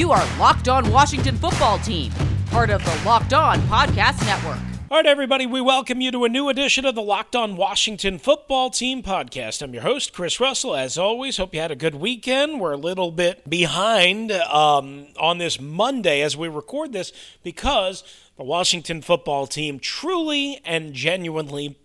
You 0.00 0.12
are 0.12 0.38
Locked 0.38 0.66
On 0.66 0.90
Washington 0.90 1.36
Football 1.36 1.78
Team, 1.80 2.10
part 2.46 2.70
of 2.70 2.82
the 2.82 3.02
Locked 3.04 3.34
On 3.34 3.60
Podcast 3.64 4.24
Network. 4.24 4.58
All 4.90 4.96
right, 4.96 5.04
everybody, 5.04 5.44
we 5.44 5.60
welcome 5.60 6.00
you 6.00 6.10
to 6.10 6.24
a 6.24 6.28
new 6.30 6.48
edition 6.48 6.86
of 6.86 6.94
the 6.94 7.02
Locked 7.02 7.36
On 7.36 7.54
Washington 7.54 8.18
Football 8.18 8.70
Team 8.70 9.02
podcast. 9.02 9.60
I'm 9.60 9.74
your 9.74 9.82
host, 9.82 10.14
Chris 10.14 10.40
Russell. 10.40 10.74
As 10.74 10.96
always, 10.96 11.36
hope 11.36 11.52
you 11.52 11.60
had 11.60 11.70
a 11.70 11.76
good 11.76 11.96
weekend. 11.96 12.60
We're 12.60 12.72
a 12.72 12.78
little 12.78 13.10
bit 13.12 13.50
behind 13.50 14.32
um, 14.32 15.08
on 15.20 15.36
this 15.36 15.60
Monday 15.60 16.22
as 16.22 16.34
we 16.34 16.48
record 16.48 16.94
this 16.94 17.12
because 17.42 18.02
the 18.38 18.44
Washington 18.44 19.02
football 19.02 19.46
team 19.46 19.78
truly 19.78 20.62
and 20.64 20.94
genuinely 20.94 21.78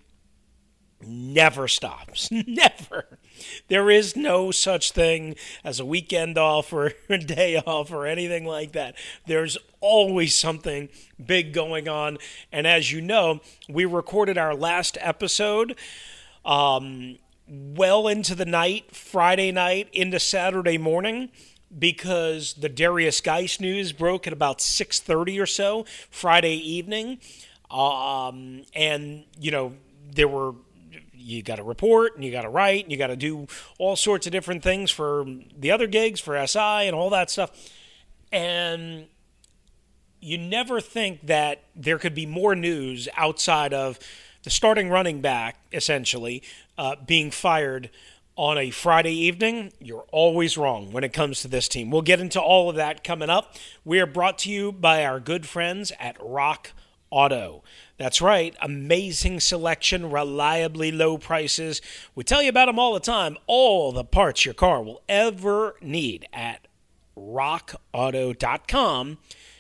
never 1.05 1.67
stops. 1.67 2.31
never. 2.47 3.14
There 3.67 3.89
is 3.89 4.15
no 4.15 4.51
such 4.51 4.91
thing 4.91 5.35
as 5.63 5.79
a 5.79 5.85
weekend 5.85 6.37
off 6.37 6.71
or 6.73 6.93
a 7.09 7.17
day 7.17 7.57
off 7.57 7.91
or 7.91 8.05
anything 8.05 8.45
like 8.45 8.73
that. 8.73 8.95
There's 9.27 9.57
always 9.81 10.35
something 10.35 10.89
big 11.23 11.53
going 11.53 11.87
on. 11.87 12.17
And 12.51 12.65
as 12.65 12.91
you 12.91 13.01
know, 13.01 13.41
we 13.69 13.85
recorded 13.85 14.37
our 14.37 14.55
last 14.55 14.97
episode 15.01 15.75
um, 16.43 17.17
well 17.47 18.07
into 18.07 18.35
the 18.35 18.45
night, 18.45 18.95
Friday 18.95 19.51
night 19.51 19.89
into 19.93 20.19
Saturday 20.19 20.77
morning 20.77 21.29
because 21.77 22.53
the 22.53 22.69
Derrius 22.69 23.21
Guice 23.21 23.59
news 23.59 23.91
broke 23.91 24.27
at 24.27 24.33
about 24.33 24.59
6:30 24.59 25.39
or 25.39 25.45
so 25.45 25.85
Friday 26.09 26.55
evening. 26.55 27.19
Um, 27.69 28.63
and 28.73 29.25
you 29.39 29.51
know, 29.51 29.73
there 30.11 30.27
were 30.27 30.53
you 31.17 31.43
got 31.43 31.55
to 31.55 31.63
report 31.63 32.15
and 32.15 32.23
you 32.23 32.31
got 32.31 32.43
to 32.43 32.49
write 32.49 32.83
and 32.83 32.91
you 32.91 32.97
got 32.97 33.07
to 33.07 33.15
do 33.15 33.47
all 33.77 33.95
sorts 33.95 34.25
of 34.25 34.31
different 34.31 34.63
things 34.63 34.91
for 34.91 35.25
the 35.57 35.71
other 35.71 35.87
gigs 35.87 36.19
for 36.19 36.45
SI 36.45 36.59
and 36.59 36.95
all 36.95 37.09
that 37.09 37.29
stuff. 37.29 37.51
And 38.31 39.07
you 40.19 40.37
never 40.37 40.81
think 40.81 41.27
that 41.27 41.63
there 41.75 41.97
could 41.97 42.15
be 42.15 42.25
more 42.25 42.55
news 42.55 43.07
outside 43.15 43.73
of 43.73 43.99
the 44.43 44.49
starting 44.49 44.89
running 44.89 45.21
back, 45.21 45.57
essentially, 45.71 46.41
uh, 46.77 46.95
being 47.05 47.31
fired 47.31 47.89
on 48.35 48.57
a 48.57 48.69
Friday 48.69 49.13
evening. 49.13 49.71
You're 49.79 50.05
always 50.11 50.57
wrong 50.57 50.91
when 50.91 51.03
it 51.03 51.13
comes 51.13 51.41
to 51.41 51.47
this 51.47 51.67
team. 51.67 51.89
We'll 51.89 52.01
get 52.01 52.19
into 52.19 52.41
all 52.41 52.69
of 52.69 52.75
that 52.75 53.03
coming 53.03 53.29
up. 53.29 53.55
We 53.83 53.99
are 53.99 54.05
brought 54.05 54.37
to 54.39 54.51
you 54.51 54.71
by 54.71 55.05
our 55.05 55.19
good 55.19 55.47
friends 55.47 55.91
at 55.99 56.17
Rock 56.19 56.71
Auto. 57.09 57.63
That's 57.97 58.21
right, 58.21 58.53
amazing 58.61 59.39
selection, 59.39 60.11
reliably 60.11 60.91
low 60.91 61.17
prices. 61.17 61.81
We 62.13 62.25
tell 62.25 62.43
you 62.43 62.49
about 62.49 62.65
them 62.65 62.77
all 62.77 62.93
the 62.93 62.99
time. 62.99 63.37
All 63.47 63.93
the 63.93 64.03
parts 64.03 64.43
your 64.43 64.53
car 64.53 64.83
will 64.83 65.01
ever 65.07 65.75
need 65.81 66.27
at 66.33 66.67
rockauto.com. 67.17 69.17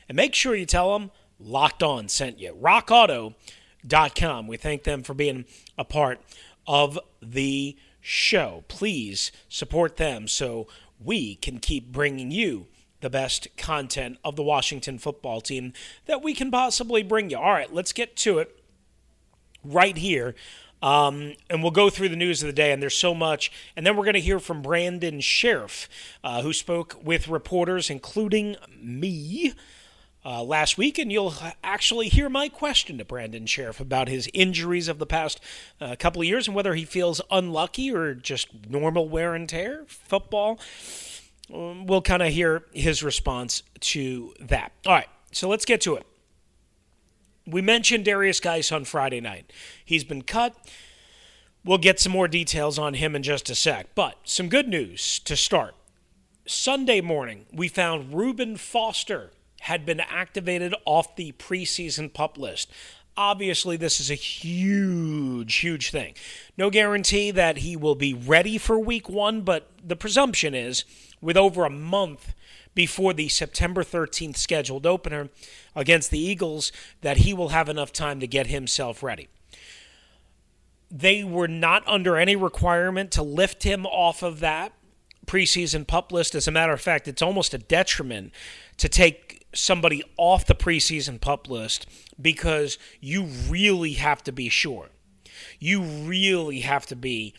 And 0.09 0.15
make 0.15 0.35
sure 0.35 0.53
you 0.53 0.65
tell 0.65 0.97
them 0.97 1.11
Locked 1.39 1.83
On 1.83 2.09
sent 2.09 2.39
you. 2.39 2.57
rockauto.com. 2.61 4.47
We 4.47 4.57
thank 4.57 4.83
them 4.83 5.03
for 5.03 5.13
being 5.13 5.45
a 5.77 5.85
part 5.85 6.19
of 6.67 6.99
the 7.21 7.77
show. 8.01 8.63
Please 8.67 9.31
support 9.47 9.95
them 9.97 10.27
so 10.27 10.67
we 10.99 11.35
can 11.35 11.59
keep 11.59 11.91
bringing 11.91 12.31
you 12.31 12.65
the 13.05 13.09
best 13.11 13.47
content 13.55 14.17
of 14.23 14.35
the 14.35 14.41
Washington 14.41 14.97
football 14.97 15.39
team 15.39 15.73
that 16.07 16.23
we 16.23 16.33
can 16.33 16.49
possibly 16.49 17.03
bring 17.03 17.29
you. 17.29 17.37
All 17.37 17.51
right, 17.51 17.71
let's 17.71 17.93
get 17.93 18.15
to 18.15 18.39
it 18.39 18.59
right 19.63 19.95
here. 19.95 20.33
Um, 20.81 21.33
and 21.47 21.61
we'll 21.61 21.71
go 21.71 21.91
through 21.91 22.09
the 22.09 22.15
news 22.15 22.41
of 22.41 22.47
the 22.47 22.53
day, 22.53 22.71
and 22.71 22.81
there's 22.81 22.97
so 22.97 23.13
much. 23.13 23.51
And 23.75 23.85
then 23.85 23.95
we're 23.95 24.05
going 24.05 24.15
to 24.15 24.19
hear 24.19 24.39
from 24.39 24.63
Brandon 24.63 25.19
Scherff, 25.19 25.87
uh, 26.23 26.41
who 26.41 26.51
spoke 26.51 26.99
with 26.99 27.27
reporters, 27.27 27.91
including 27.91 28.55
me, 28.75 29.53
uh, 30.25 30.41
last 30.41 30.75
week. 30.75 30.97
And 30.97 31.11
you'll 31.11 31.35
actually 31.63 32.09
hear 32.09 32.27
my 32.27 32.49
question 32.49 32.97
to 32.97 33.05
Brandon 33.05 33.45
Scherff 33.45 33.79
about 33.79 34.07
his 34.07 34.27
injuries 34.33 34.87
of 34.87 34.97
the 34.97 35.05
past 35.05 35.39
uh, 35.79 35.95
couple 35.99 36.23
of 36.23 36.27
years 36.27 36.47
and 36.47 36.55
whether 36.55 36.73
he 36.73 36.85
feels 36.85 37.21
unlucky 37.29 37.91
or 37.91 38.15
just 38.15 38.47
normal 38.67 39.07
wear 39.07 39.35
and 39.35 39.47
tear 39.47 39.83
football. 39.87 40.59
Um, 41.53 41.85
we'll 41.85 42.01
kind 42.01 42.23
of 42.23 42.33
hear 42.33 42.65
his 42.73 43.03
response 43.03 43.63
to 43.81 44.33
that. 44.39 44.71
All 44.85 44.93
right, 44.93 45.09
so 45.31 45.47
let's 45.47 45.65
get 45.65 45.81
to 45.81 45.95
it. 45.95 46.05
We 47.45 47.61
mentioned 47.61 48.05
Derrius 48.05 48.41
Guice 48.41 48.71
on 48.71 48.85
Friday 48.85 49.21
night. 49.21 49.53
He's 49.83 50.03
been 50.03 50.23
cut. 50.23 50.55
We'll 51.63 51.77
get 51.77 51.99
some 51.99 52.11
more 52.11 52.27
details 52.27 52.79
on 52.79 52.95
him 52.95 53.15
in 53.15 53.23
just 53.23 53.49
a 53.49 53.55
sec. 53.55 53.93
But 53.93 54.17
some 54.23 54.49
good 54.49 54.67
news 54.67 55.19
to 55.19 55.35
start. 55.35 55.75
Sunday 56.47 57.01
morning, 57.01 57.45
we 57.51 57.67
found 57.67 58.13
Reuben 58.13 58.55
Foster 58.55 59.31
had 59.61 59.85
been 59.85 59.99
activated 59.99 60.75
off 60.85 61.15
the 61.15 61.31
preseason 61.33 62.13
pup 62.13 62.37
list. 62.37 62.71
Obviously, 63.17 63.77
this 63.77 63.99
is 63.99 64.11
a 64.11 64.15
huge, 64.15 65.55
huge 65.55 65.89
thing. 65.89 66.15
No 66.57 66.69
guarantee 66.69 67.31
that 67.31 67.59
he 67.59 67.77
will 67.77 67.95
be 67.95 68.13
ready 68.13 68.57
for 68.57 68.77
week 68.77 69.07
one, 69.09 69.41
but 69.41 69.69
the 69.81 69.95
presumption 69.95 70.53
is 70.53 70.83
with 71.21 71.37
over 71.37 71.63
a 71.63 71.69
month 71.69 72.33
before 72.73 73.13
the 73.13 73.29
September 73.29 73.83
13th 73.83 74.35
scheduled 74.35 74.85
opener 74.85 75.29
against 75.75 76.11
the 76.11 76.19
Eagles 76.19 76.73
that 77.01 77.17
he 77.17 77.33
will 77.33 77.49
have 77.49 77.69
enough 77.69 77.93
time 77.93 78.19
to 78.19 78.27
get 78.27 78.47
himself 78.47 79.01
ready. 79.01 79.29
They 80.91 81.23
were 81.23 81.47
not 81.47 81.87
under 81.87 82.17
any 82.17 82.35
requirement 82.35 83.11
to 83.11 83.23
lift 83.23 83.63
him 83.63 83.85
off 83.85 84.21
of 84.21 84.41
that 84.41 84.73
preseason 85.25 85.87
pup 85.87 86.11
list. 86.11 86.35
As 86.35 86.47
a 86.47 86.51
matter 86.51 86.73
of 86.73 86.81
fact, 86.81 87.07
it's 87.07 87.21
almost 87.21 87.53
a 87.53 87.57
detriment 87.57 88.33
to 88.77 88.89
take 88.89 89.34
somebody 89.55 90.03
off 90.17 90.45
the 90.45 90.55
preseason 90.55 91.19
pup 91.19 91.49
list 91.49 91.87
because 92.21 92.77
you 92.99 93.23
really 93.23 93.93
have 93.93 94.23
to 94.23 94.31
be 94.31 94.49
sure. 94.49 94.89
You 95.59 95.81
really 95.81 96.61
have 96.61 96.85
to 96.87 96.95
be 96.95 97.33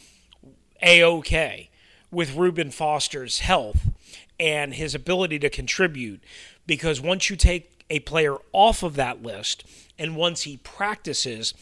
a 0.83 1.03
okay 1.03 1.71
with 2.11 2.35
Reuben 2.35 2.71
Foster's 2.71 3.41
health 3.41 3.91
and 4.39 4.75
his 4.75 4.95
ability 4.95 5.39
to 5.41 5.51
contribute 5.51 6.23
because 6.67 7.01
once 7.01 7.31
you 7.31 7.37
take 7.37 7.85
a 7.89 8.01
player 8.01 8.37
off 8.53 8.83
of 8.83 8.97
that 8.97 9.23
list 9.23 9.65
and 9.99 10.17
once 10.17 10.43
he 10.43 10.59
practices, 10.59 11.55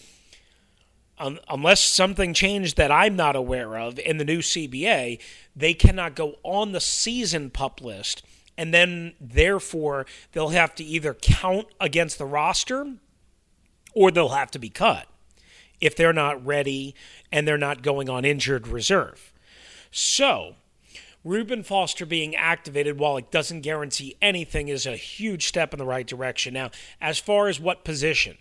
um, 1.18 1.38
unless 1.48 1.80
something 1.80 2.34
changed 2.34 2.76
that 2.76 2.90
I'm 2.90 3.16
not 3.16 3.36
aware 3.36 3.78
of 3.78 3.98
in 3.98 4.18
the 4.18 4.24
new 4.24 4.38
CBA, 4.38 5.20
they 5.54 5.74
cannot 5.74 6.16
go 6.16 6.36
on 6.42 6.72
the 6.72 6.80
season 6.80 7.50
pup 7.50 7.80
list. 7.80 8.24
And 8.56 8.72
then, 8.72 9.14
therefore, 9.20 10.06
they'll 10.32 10.50
have 10.50 10.74
to 10.76 10.84
either 10.84 11.14
count 11.14 11.66
against 11.80 12.18
the 12.18 12.26
roster 12.26 12.94
or 13.94 14.10
they'll 14.10 14.28
have 14.30 14.50
to 14.52 14.58
be 14.58 14.68
cut 14.68 15.06
if 15.80 15.96
they're 15.96 16.12
not 16.12 16.44
ready 16.44 16.94
and 17.32 17.46
they're 17.46 17.58
not 17.58 17.82
going 17.82 18.08
on 18.08 18.24
injured 18.24 18.68
reserve. 18.68 19.32
So, 19.90 20.54
Reuben 21.24 21.62
Foster 21.62 22.04
being 22.04 22.36
activated, 22.36 22.98
while 22.98 23.16
it 23.16 23.30
doesn't 23.30 23.62
guarantee 23.62 24.16
anything, 24.20 24.68
is 24.68 24.86
a 24.86 24.96
huge 24.96 25.46
step 25.46 25.72
in 25.72 25.78
the 25.78 25.86
right 25.86 26.06
direction. 26.06 26.52
Now, 26.54 26.70
as 27.00 27.18
far 27.18 27.48
as 27.48 27.58
what 27.58 27.82
position, 27.82 28.36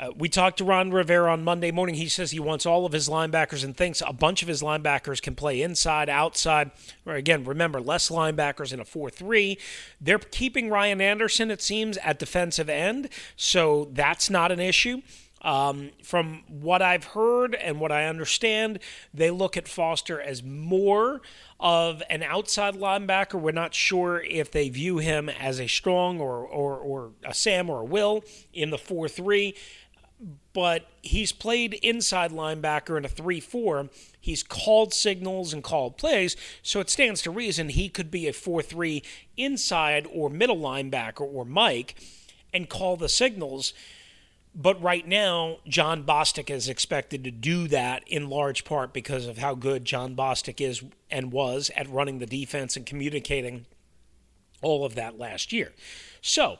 uh, 0.00 0.10
we 0.16 0.30
talked 0.30 0.56
to 0.56 0.64
Ron 0.64 0.90
Rivera 0.90 1.30
on 1.30 1.44
Monday 1.44 1.70
morning. 1.70 1.94
He 1.94 2.08
says 2.08 2.30
he 2.30 2.40
wants 2.40 2.64
all 2.64 2.86
of 2.86 2.92
his 2.92 3.06
linebackers 3.06 3.62
and 3.62 3.76
thinks 3.76 4.02
a 4.06 4.14
bunch 4.14 4.40
of 4.40 4.48
his 4.48 4.62
linebackers 4.62 5.20
can 5.20 5.34
play 5.34 5.60
inside, 5.60 6.08
outside. 6.08 6.70
Or 7.04 7.14
again, 7.14 7.44
remember, 7.44 7.82
less 7.82 8.08
linebackers 8.08 8.72
in 8.72 8.80
a 8.80 8.84
4 8.86 9.10
3. 9.10 9.58
They're 10.00 10.18
keeping 10.18 10.70
Ryan 10.70 11.02
Anderson, 11.02 11.50
it 11.50 11.60
seems, 11.60 11.98
at 11.98 12.18
defensive 12.18 12.70
end, 12.70 13.10
so 13.36 13.90
that's 13.92 14.30
not 14.30 14.50
an 14.50 14.60
issue. 14.60 15.02
Um, 15.42 15.90
from 16.02 16.42
what 16.48 16.82
I've 16.82 17.04
heard 17.04 17.54
and 17.54 17.80
what 17.80 17.90
I 17.90 18.04
understand, 18.04 18.78
they 19.14 19.30
look 19.30 19.56
at 19.56 19.68
Foster 19.68 20.20
as 20.20 20.42
more 20.42 21.22
of 21.58 22.02
an 22.10 22.22
outside 22.22 22.74
linebacker. 22.74 23.40
We're 23.40 23.52
not 23.52 23.74
sure 23.74 24.20
if 24.22 24.50
they 24.50 24.68
view 24.68 24.98
him 24.98 25.30
as 25.30 25.58
a 25.58 25.66
strong 25.66 26.20
or, 26.20 26.40
or, 26.40 26.76
or 26.76 27.12
a 27.24 27.32
Sam 27.32 27.70
or 27.70 27.80
a 27.80 27.84
Will 27.84 28.22
in 28.52 28.68
the 28.68 28.78
4 28.78 29.08
3. 29.08 29.54
But 30.52 30.86
he's 31.02 31.32
played 31.32 31.74
inside 31.74 32.30
linebacker 32.30 32.98
in 32.98 33.04
a 33.04 33.08
3 33.08 33.40
4. 33.40 33.88
He's 34.20 34.42
called 34.42 34.92
signals 34.92 35.52
and 35.52 35.64
called 35.64 35.96
plays, 35.96 36.36
so 36.62 36.80
it 36.80 36.90
stands 36.90 37.22
to 37.22 37.30
reason 37.30 37.70
he 37.70 37.88
could 37.88 38.10
be 38.10 38.28
a 38.28 38.32
4 38.32 38.60
3 38.62 39.02
inside 39.36 40.06
or 40.12 40.28
middle 40.28 40.58
linebacker 40.58 41.22
or 41.22 41.44
Mike 41.44 41.94
and 42.52 42.68
call 42.68 42.96
the 42.96 43.08
signals. 43.08 43.72
But 44.54 44.82
right 44.82 45.06
now, 45.06 45.58
Jon 45.68 46.02
Bostic 46.02 46.50
is 46.50 46.68
expected 46.68 47.22
to 47.24 47.30
do 47.30 47.68
that 47.68 48.02
in 48.08 48.28
large 48.28 48.64
part 48.64 48.92
because 48.92 49.26
of 49.26 49.38
how 49.38 49.54
good 49.54 49.84
Jon 49.84 50.16
Bostic 50.16 50.60
is 50.60 50.82
and 51.10 51.32
was 51.32 51.70
at 51.76 51.88
running 51.88 52.18
the 52.18 52.26
defense 52.26 52.76
and 52.76 52.84
communicating 52.84 53.66
all 54.60 54.84
of 54.84 54.96
that 54.96 55.18
last 55.18 55.52
year. 55.52 55.72
So, 56.20 56.58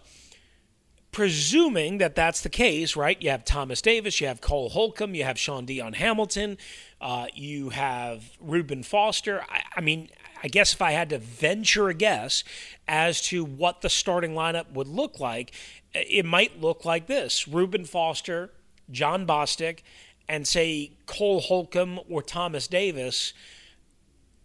presuming 1.13 1.99
that 1.99 2.15
that's 2.15 2.41
the 2.41 2.49
case, 2.49 2.95
right? 2.95 3.21
You 3.21 3.31
have 3.31 3.45
Thomas 3.45 3.83
Davis, 3.83 4.21
you 4.21 4.27
have 4.29 4.41
Cole 4.41 4.71
Holcomb, 4.71 5.15
you 5.15 5.25
have 5.25 5.39
Shaun 5.39 5.65
Dion 5.65 5.95
Hamilton, 5.95 6.57
uh, 7.01 7.27
you 7.35 7.71
have 7.71 8.25
Reuben 8.41 8.83
Foster. 8.83 9.43
I, 9.49 9.63
I, 9.77 9.81
mean, 9.81 10.09
I 10.43 10.49
guess 10.49 10.73
if 10.73 10.81
I 10.81 10.93
had 10.93 11.11
to 11.11 11.19
venture 11.19 11.89
a 11.89 11.95
guess 11.95 12.45
as 12.87 13.23
to 13.23 13.45
what 13.45 13.81
the 13.81 13.91
starting 13.91 14.33
lineup 14.33 14.73
would 14.73 14.89
look 14.89 15.19
like, 15.19 15.53
it 15.93 16.25
might 16.25 16.61
look 16.61 16.85
like 16.85 17.07
this 17.07 17.49
Reuben 17.49 17.85
Foster, 17.85 18.51
Jon 18.91 19.27
Bostic, 19.27 19.81
and 20.29 20.47
say 20.47 20.93
Cole 21.07 21.41
Holcomb 21.41 21.99
or 22.09 22.23
Thomas 22.23 22.69
Davis, 22.69 23.33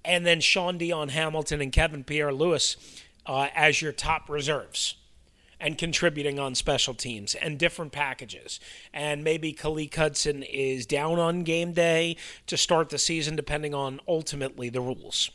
and 0.03 0.25
then 0.25 0.41
Shaun 0.41 0.79
Dion 0.79 1.09
Hamilton 1.09 1.62
and 1.62 1.71
Kevin 1.71 2.03
Pierre 2.03 2.33
Louis 2.33 2.75
uh, 3.27 3.50
as 3.53 3.83
your 3.83 3.91
top 3.91 4.29
reserves 4.29 4.95
and 5.60 5.78
contributing 5.78 6.40
on 6.40 6.56
special 6.56 6.94
teams 6.94 7.36
and 7.36 7.57
different 7.57 7.92
packages. 7.92 8.60
And 8.94 9.24
maybe 9.24 9.54
Khaleke 9.54 9.96
Hudson 9.96 10.44
is 10.44 10.86
down 10.86 11.19
on 11.19 11.44
game 11.44 11.74
day 11.74 12.18
to 12.48 12.57
start 12.57 12.90
the 12.90 12.98
season, 12.98 13.36
depending 13.36 13.74
on 13.74 14.00
ultimately 14.07 14.69
the 14.69 14.81
rules. 14.81 15.31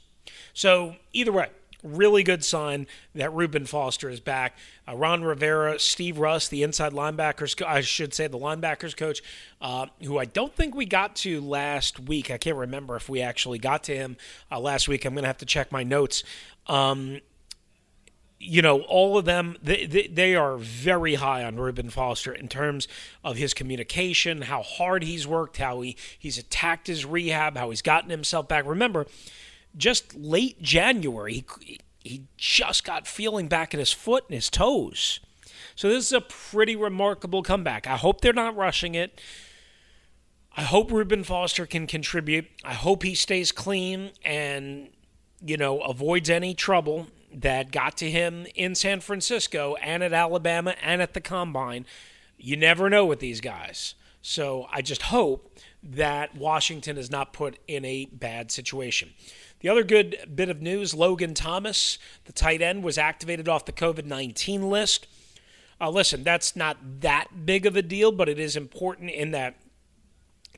So, 0.52 0.96
either 1.12 1.32
way, 1.32 1.48
really 1.82 2.22
good 2.22 2.44
sign 2.44 2.86
that 3.14 3.32
Reuben 3.32 3.66
Foster 3.66 4.08
is 4.08 4.20
back. 4.20 4.56
Uh, 4.86 4.96
Ron 4.96 5.22
Rivera, 5.22 5.78
Steve 5.78 6.18
Russ, 6.18 6.48
the 6.48 6.62
inside 6.62 6.92
linebackers, 6.92 7.60
I 7.64 7.80
should 7.80 8.14
say 8.14 8.26
the 8.26 8.38
linebackers 8.38 8.96
coach, 8.96 9.22
uh, 9.60 9.86
who 10.02 10.18
I 10.18 10.24
don't 10.24 10.54
think 10.54 10.74
we 10.74 10.86
got 10.86 11.16
to 11.16 11.40
last 11.40 12.00
week. 12.00 12.30
I 12.30 12.38
can't 12.38 12.56
remember 12.56 12.96
if 12.96 13.08
we 13.08 13.20
actually 13.20 13.58
got 13.58 13.84
to 13.84 13.94
him 13.94 14.16
uh, 14.50 14.60
last 14.60 14.88
week. 14.88 15.04
I'm 15.04 15.14
going 15.14 15.22
to 15.22 15.28
have 15.28 15.38
to 15.38 15.46
check 15.46 15.72
my 15.72 15.82
notes. 15.82 16.22
Um, 16.66 17.20
you 18.42 18.62
know, 18.62 18.80
all 18.82 19.18
of 19.18 19.26
them, 19.26 19.58
they, 19.62 19.84
they, 19.84 20.06
they, 20.06 20.34
are 20.34 20.56
very 20.56 21.16
high 21.16 21.44
on 21.44 21.56
Reuben 21.56 21.90
Foster 21.90 22.32
in 22.32 22.48
terms 22.48 22.88
of 23.22 23.36
his 23.36 23.52
communication, 23.52 24.42
how 24.42 24.62
hard 24.62 25.04
he's 25.04 25.26
worked, 25.26 25.58
how 25.58 25.82
he, 25.82 25.94
he's 26.18 26.38
attacked 26.38 26.86
his 26.86 27.04
rehab, 27.04 27.58
how 27.58 27.68
he's 27.68 27.82
gotten 27.82 28.08
himself 28.08 28.48
back. 28.48 28.64
Remember, 28.64 29.06
just 29.76 30.14
late 30.14 30.62
January, 30.62 31.44
he, 31.60 31.80
he 32.02 32.22
just 32.38 32.82
got 32.82 33.06
feeling 33.06 33.46
back 33.46 33.74
in 33.74 33.78
his 33.78 33.92
foot 33.92 34.24
and 34.28 34.34
his 34.34 34.48
toes. 34.48 35.20
So 35.76 35.90
this 35.90 36.06
is 36.06 36.12
a 36.14 36.22
pretty 36.22 36.76
remarkable 36.76 37.42
comeback. 37.42 37.86
I 37.86 37.98
hope 37.98 38.22
they're 38.22 38.32
not 38.32 38.56
rushing 38.56 38.94
it. 38.94 39.20
I 40.56 40.62
hope 40.62 40.90
Reuben 40.90 41.24
Foster 41.24 41.66
can 41.66 41.86
contribute. 41.86 42.46
I 42.64 42.72
hope 42.72 43.02
he 43.02 43.14
stays 43.14 43.52
clean 43.52 44.12
and, 44.24 44.88
you 45.44 45.58
know, 45.58 45.80
avoids 45.80 46.30
any 46.30 46.54
trouble 46.54 47.06
that 47.32 47.72
got 47.72 47.96
to 47.98 48.10
him 48.10 48.46
in 48.54 48.74
San 48.74 49.00
Francisco 49.00 49.76
and 49.76 50.02
at 50.02 50.12
Alabama 50.12 50.74
and 50.82 51.00
at 51.00 51.14
the 51.14 51.20
combine. 51.20 51.86
You 52.38 52.56
never 52.56 52.90
know 52.90 53.06
with 53.06 53.20
these 53.20 53.40
guys. 53.40 53.94
So 54.22 54.66
I 54.70 54.82
just 54.82 55.02
hope 55.02 55.58
that 55.82 56.34
Washington 56.34 56.98
is 56.98 57.10
not 57.10 57.32
put 57.32 57.58
in 57.66 57.84
a 57.84 58.06
bad 58.06 58.50
situation. 58.50 59.10
The 59.60 59.68
other 59.68 59.84
good 59.84 60.16
bit 60.34 60.48
of 60.48 60.60
news 60.60 60.94
Logan 60.94 61.34
Thomas, 61.34 61.98
the 62.24 62.32
tight 62.32 62.62
end, 62.62 62.82
was 62.82 62.98
activated 62.98 63.48
off 63.48 63.64
the 63.64 63.72
COVID 63.72 64.04
19 64.04 64.68
list. 64.68 65.06
Uh, 65.80 65.90
listen, 65.90 66.22
that's 66.22 66.54
not 66.54 66.76
that 67.00 67.46
big 67.46 67.64
of 67.64 67.76
a 67.76 67.82
deal, 67.82 68.12
but 68.12 68.28
it 68.28 68.38
is 68.38 68.56
important 68.56 69.10
in 69.10 69.30
that 69.30 69.56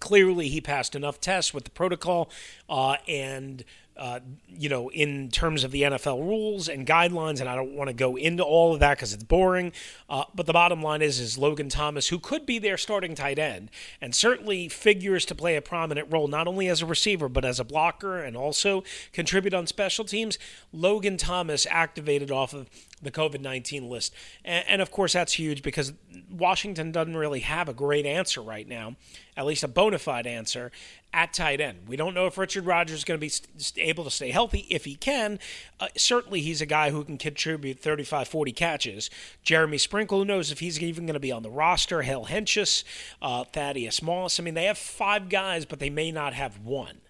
clearly 0.01 0.49
he 0.49 0.61
passed 0.61 0.97
enough 0.97 1.21
tests 1.21 1.55
with 1.55 1.63
the 1.63 1.71
protocol 1.71 2.29
uh, 2.69 2.97
and 3.07 3.65
uh, 3.97 4.21
you 4.49 4.69
know, 4.69 4.91
in 4.91 5.31
terms 5.31 5.65
of 5.65 5.71
the 5.71 5.83
NFL 5.83 6.21
rules 6.21 6.69
and 6.69 6.87
guidelines, 6.87 7.41
and 7.41 7.49
I 7.49 7.55
don't 7.55 7.75
want 7.75 7.89
to 7.89 7.95
go 7.95 8.17
into 8.17 8.43
all 8.43 8.73
of 8.73 8.81
that 8.81 8.97
because 8.97 9.13
it's 9.13 9.25
boring. 9.25 9.73
Uh, 10.09 10.25
but 10.35 10.47
the 10.47 10.53
bottom 10.53 10.83
line 10.83 11.03
is, 11.03 11.21
is 11.21 11.37
Logan 11.37 11.69
Thomas, 11.69 12.09
who 12.09 12.19
could 12.19 12.47
be 12.47 12.59
their 12.59 12.79
starting 12.79 13.15
tight 13.15 13.39
end, 13.39 13.71
and 14.01 14.15
certainly 14.15 14.69
figures 14.69 15.27
to 15.27 15.35
play 15.35 15.57
a 15.57 15.63
prominent 15.63 16.11
role 16.11 16.27
not 16.27 16.47
only 16.47 16.69
as 16.69 16.81
a 16.81 16.87
receiver 16.87 17.29
but 17.29 17.45
as 17.45 17.61
a 17.61 17.65
blocker, 17.65 18.19
and 18.19 18.37
also 18.37 18.83
contribute 19.13 19.53
on 19.55 19.67
special 19.67 20.05
teams. 20.05 20.39
Logan 20.73 21.19
Thomas 21.19 21.67
activated 21.71 22.31
off 22.31 22.55
of 22.55 22.71
the 23.03 23.11
COVID 23.11 23.41
19 23.41 23.89
list. 23.89 24.15
And, 24.45 24.65
and, 24.69 24.83
of 24.83 24.91
course, 24.91 25.13
that's 25.13 25.35
huge 25.35 25.63
because 25.63 25.93
Washington 26.31 26.93
doesn't 26.93 27.17
really 27.17 27.41
have 27.41 27.69
a 27.69 27.75
great 27.75 28.07
answer 28.07 28.41
right 28.41 28.67
now, 28.67 28.97
at 29.37 29.45
least 29.45 29.65
a 29.65 29.69
bona 29.69 29.99
fide 29.99 30.27
answer 30.27 30.71
at 31.15 31.33
tight 31.33 31.61
end. 31.61 31.81
We 31.87 31.97
don't 31.97 32.15
know 32.15 32.27
if 32.27 32.39
Richard 32.39 32.65
Rodgers 32.65 32.99
is 32.99 33.05
going 33.05 33.19
to 33.19 33.21
be 33.21 33.29
st- 33.29 33.79
able 33.79 34.05
to 34.05 34.11
stay 34.11 34.31
healthy. 34.31 34.67
If 34.71 34.85
he 34.85 34.95
can, 34.95 35.39
uh, 35.79 35.89
certainly 35.97 36.41
he's 36.41 36.61
a 36.61 36.67
guy 36.67 36.91
who 36.91 37.05
can 37.05 37.19
contribute 37.19 37.79
35, 37.79 38.29
40 38.29 38.53
catches. 38.53 39.11
Jeremy 39.43 39.79
Sprinkle, 39.79 40.19
who 40.19 40.25
knows 40.25 40.51
if 40.51 40.61
he's 40.61 40.81
even 40.81 41.07
going 41.07 41.15
to 41.15 41.21
be 41.21 41.33
on 41.33 41.43
the 41.43 41.51
roster? 41.51 42.03
Hale 42.03 42.27
Hentges, 42.27 42.85
uh, 43.21 43.45
Thaddeus 43.45 44.03
Moss. 44.03 44.41
I 44.41 44.43
mean, 44.43 44.55
they 44.55 44.65
have 44.65 44.79
five 44.79 45.29
guys, 45.29 45.65
but 45.65 45.79
they 45.79 45.91
may 45.91 46.11
not 46.11 46.33
have 46.35 46.59
one, 46.59 47.03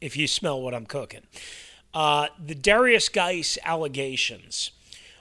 if 0.00 0.16
you 0.16 0.26
smell 0.26 0.60
what 0.60 0.74
I'm 0.74 0.86
cooking. 0.86 1.22
Uh, 1.94 2.28
the 2.42 2.54
Derrius 2.54 3.12
Guice 3.12 3.58
allegations 3.64 4.70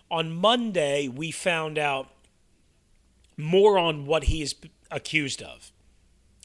on 0.10 0.32
Monday, 0.32 1.08
we 1.08 1.32
found 1.32 1.78
out 1.78 2.10
more 3.38 3.78
on 3.80 4.06
what 4.06 4.26
he's 4.26 4.54
accused 4.92 5.42
of. 5.42 5.72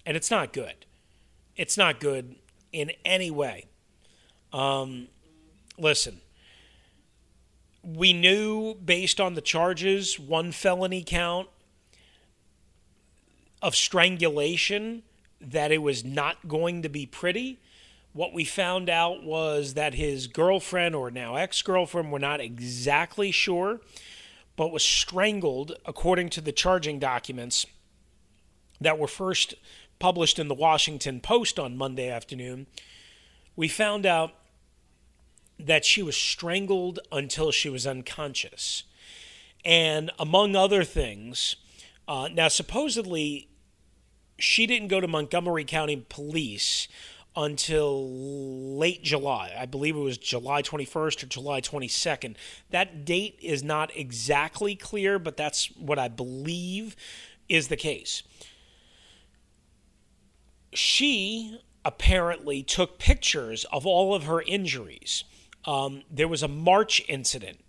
And 0.05 0.17
it's 0.17 0.31
not 0.31 0.53
good. 0.53 0.86
It's 1.57 1.77
not 1.77 2.01
good 2.01 2.37
in 2.73 2.93
any 3.05 3.31
way. 3.31 3.67
Um, 4.53 5.09
listen, 5.79 6.21
we 7.83 8.13
knew 8.13 8.75
based 8.75 9.21
on 9.21 9.35
the 9.35 9.41
charges, 9.41 10.19
one 10.19 10.53
felony 10.53 11.03
count 11.07 11.49
of 13.63 13.75
strangulation, 13.75 15.03
that 15.41 15.73
it 15.73 15.79
was 15.79 16.05
not 16.05 16.49
going 16.49 16.83
to 16.83 16.89
be 16.89 17.07
pretty. 17.07 17.59
What 18.13 18.33
we 18.33 18.45
found 18.45 18.89
out 18.89 19.23
was 19.25 19.75
that 19.75 19.95
his 19.95 20.27
girlfriend, 20.27 20.95
or 20.95 21.11
now 21.11 21.37
ex 21.37 21.63
girlfriend, 21.63 22.13
we're 22.13 22.19
not 22.19 22.41
exactly 22.41 23.31
sure, 23.31 23.81
but 24.57 24.73
was 24.73 24.83
strangled 24.83 25.77
according 25.85 26.31
to 26.31 26.41
the 26.41 26.53
charging 26.53 26.99
documents 26.99 27.67
that 28.81 28.99
were 28.99 29.07
first 29.07 29.55
published 29.99 30.39
in 30.39 30.49
the 30.49 30.55
Washington 30.55 31.21
Post 31.21 31.59
on 31.59 31.77
Monday 31.77 32.09
afternoon. 32.09 32.67
We 33.55 33.69
found 33.69 34.07
out 34.07 34.33
that 35.59 35.85
she 35.85 36.03
was 36.03 36.17
strangled 36.17 36.99
until 37.11 37.51
she 37.51 37.69
was 37.69 37.87
unconscious. 37.87 38.85
And 39.65 40.11
among 40.19 40.55
other 40.55 40.85
things, 40.85 41.57
uh, 42.07 42.29
now 42.33 42.49
supposedly 42.49 43.49
she 44.39 44.67
didn't 44.67 44.89
go 44.89 45.01
to 45.01 45.09
Montgomery 45.09 45.65
County 45.65 46.05
Police 46.09 46.89
until 47.35 48.09
late 48.79 49.03
July. 49.03 49.55
I 49.59 49.67
believe 49.67 49.95
it 49.95 50.01
was 50.01 50.17
July 50.17 50.63
21st 50.63 51.23
or 51.23 51.27
July 51.27 51.61
22nd. 51.61 52.35
That 52.71 53.05
date 53.05 53.39
is 53.43 53.63
not 53.63 53.95
exactly 53.95 54.75
clear, 54.75 55.19
but 55.19 55.37
that's 55.37 55.67
what 55.77 55.99
I 55.99 56.09
believe 56.09 56.97
is 57.49 57.69
the 57.69 57.77
case. 57.77 58.23
She 60.77 61.59
apparently 61.85 62.63
took 62.63 62.99
pictures 62.99 63.65
of 63.73 63.87
all 63.87 64.15
of 64.15 64.25
her 64.25 64.43
injuries. 64.43 65.25
Um, 65.65 66.03
there 66.11 66.29
was 66.29 66.43
a 66.43 66.49
March 66.49 67.03
incident, 67.09 67.61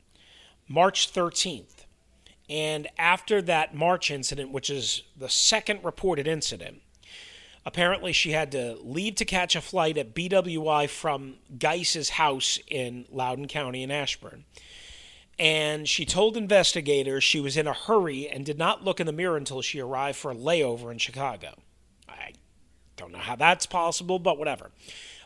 March 0.68 1.12
13th. 1.14 1.86
And 2.50 2.88
after 2.98 3.42
that 3.42 3.76
March 3.76 4.10
incident, 4.10 4.52
which 4.52 4.70
is 4.70 5.04
the 5.16 5.30
second 5.30 5.84
reported 5.84 6.28
incident, 6.28 6.82
Apparently, 7.68 8.14
she 8.14 8.32
had 8.32 8.54
to 8.54 8.78
leave 8.82 9.16
to 9.16 9.26
catch 9.26 9.54
a 9.54 9.60
flight 9.60 9.98
at 9.98 10.16
BWI 10.16 10.88
from 10.88 11.36
Guice's 11.60 12.12
house 12.12 12.58
in 12.70 13.06
Loudoun 13.12 13.50
County 13.50 13.84
in 13.84 13.92
Ashburn. 13.92 14.46
And 15.38 15.86
she 15.86 16.06
told 16.06 16.38
investigators 16.38 17.26
she 17.26 17.42
was 17.42 17.58
in 17.58 17.68
a 17.68 17.74
hurry 17.74 18.30
and 18.30 18.46
did 18.46 18.58
not 18.58 18.86
look 18.86 19.02
in 19.02 19.06
the 19.06 19.12
mirror 19.12 19.36
until 19.36 19.62
she 19.62 19.82
arrived 19.82 20.18
for 20.18 20.32
a 20.32 20.36
layover 20.36 20.94
in 20.94 20.98
Chicago. 20.98 21.56
I 22.08 22.32
don't 22.98 23.12
know 23.12 23.20
how 23.20 23.36
that's 23.36 23.66
possible, 23.66 24.20
but 24.20 24.38
whatever. 24.38 24.72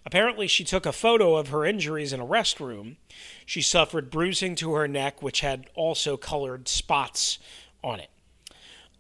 Apparently, 0.05 0.47
she 0.47 0.63
took 0.63 0.85
a 0.85 0.91
photo 0.91 1.35
of 1.35 1.49
her 1.49 1.65
injuries 1.65 2.11
in 2.11 2.19
a 2.19 2.25
restroom. 2.25 2.97
She 3.45 3.61
suffered 3.61 4.09
bruising 4.09 4.55
to 4.55 4.73
her 4.73 4.87
neck, 4.87 5.21
which 5.21 5.41
had 5.41 5.69
also 5.73 6.17
colored 6.17 6.67
spots 6.67 7.39
on 7.83 7.99
it. 7.99 8.09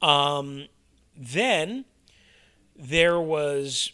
Um, 0.01 0.67
then 1.15 1.85
there 2.75 3.19
was 3.19 3.91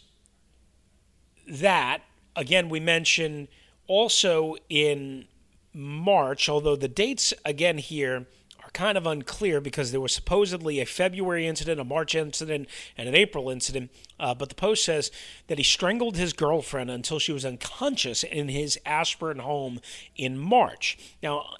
that. 1.46 2.02
Again, 2.36 2.68
we 2.68 2.78
mentioned 2.78 3.48
also 3.86 4.56
in 4.68 5.26
March, 5.72 6.48
although 6.48 6.76
the 6.76 6.88
dates 6.88 7.34
again 7.44 7.78
here 7.78 8.26
are 8.68 8.72
kind 8.72 8.98
of 8.98 9.06
unclear 9.06 9.60
because 9.60 9.92
there 9.92 10.00
was 10.00 10.12
supposedly 10.12 10.80
a 10.80 10.86
February 10.86 11.46
incident, 11.46 11.80
a 11.80 11.84
March 11.84 12.14
incident, 12.14 12.68
and 12.96 13.08
an 13.08 13.14
April 13.14 13.48
incident. 13.48 13.90
Uh, 14.20 14.34
but 14.34 14.50
the 14.50 14.54
Post 14.54 14.84
says 14.84 15.10
that 15.46 15.58
he 15.58 15.64
strangled 15.64 16.16
his 16.16 16.32
girlfriend 16.32 16.90
until 16.90 17.18
she 17.18 17.32
was 17.32 17.44
unconscious 17.44 18.22
in 18.22 18.48
his 18.48 18.78
Ashburn 18.84 19.38
home 19.38 19.80
in 20.16 20.38
March. 20.38 20.98
Now, 21.22 21.56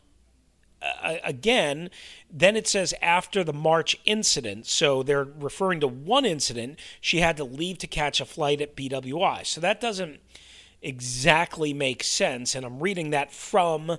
uh, 0.82 1.16
again, 1.24 1.90
then 2.30 2.56
it 2.56 2.68
says 2.68 2.94
after 3.00 3.42
the 3.42 3.52
March 3.52 3.98
incident, 4.04 4.66
so 4.66 5.02
they're 5.02 5.24
referring 5.24 5.80
to 5.80 5.88
one 5.88 6.24
incident, 6.24 6.78
she 7.00 7.20
had 7.20 7.36
to 7.38 7.44
leave 7.44 7.78
to 7.78 7.86
catch 7.86 8.20
a 8.20 8.26
flight 8.26 8.60
at 8.60 8.76
BWI. 8.76 9.46
So 9.46 9.60
that 9.60 9.80
doesn't 9.80 10.20
exactly 10.82 11.72
make 11.72 12.04
sense, 12.04 12.54
and 12.54 12.64
I'm 12.64 12.80
reading 12.80 13.10
that 13.10 13.32
from 13.32 13.98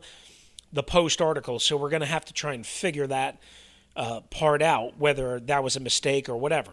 the 0.71 0.83
Post 0.83 1.21
article, 1.21 1.59
so 1.59 1.77
we're 1.77 1.89
going 1.89 2.01
to 2.01 2.05
have 2.05 2.25
to 2.25 2.33
try 2.33 2.53
and 2.53 2.65
figure 2.65 3.07
that 3.07 3.39
uh, 3.95 4.21
part 4.29 4.61
out, 4.61 4.97
whether 4.97 5.39
that 5.39 5.63
was 5.63 5.75
a 5.75 5.79
mistake 5.79 6.29
or 6.29 6.38
whatever. 6.38 6.71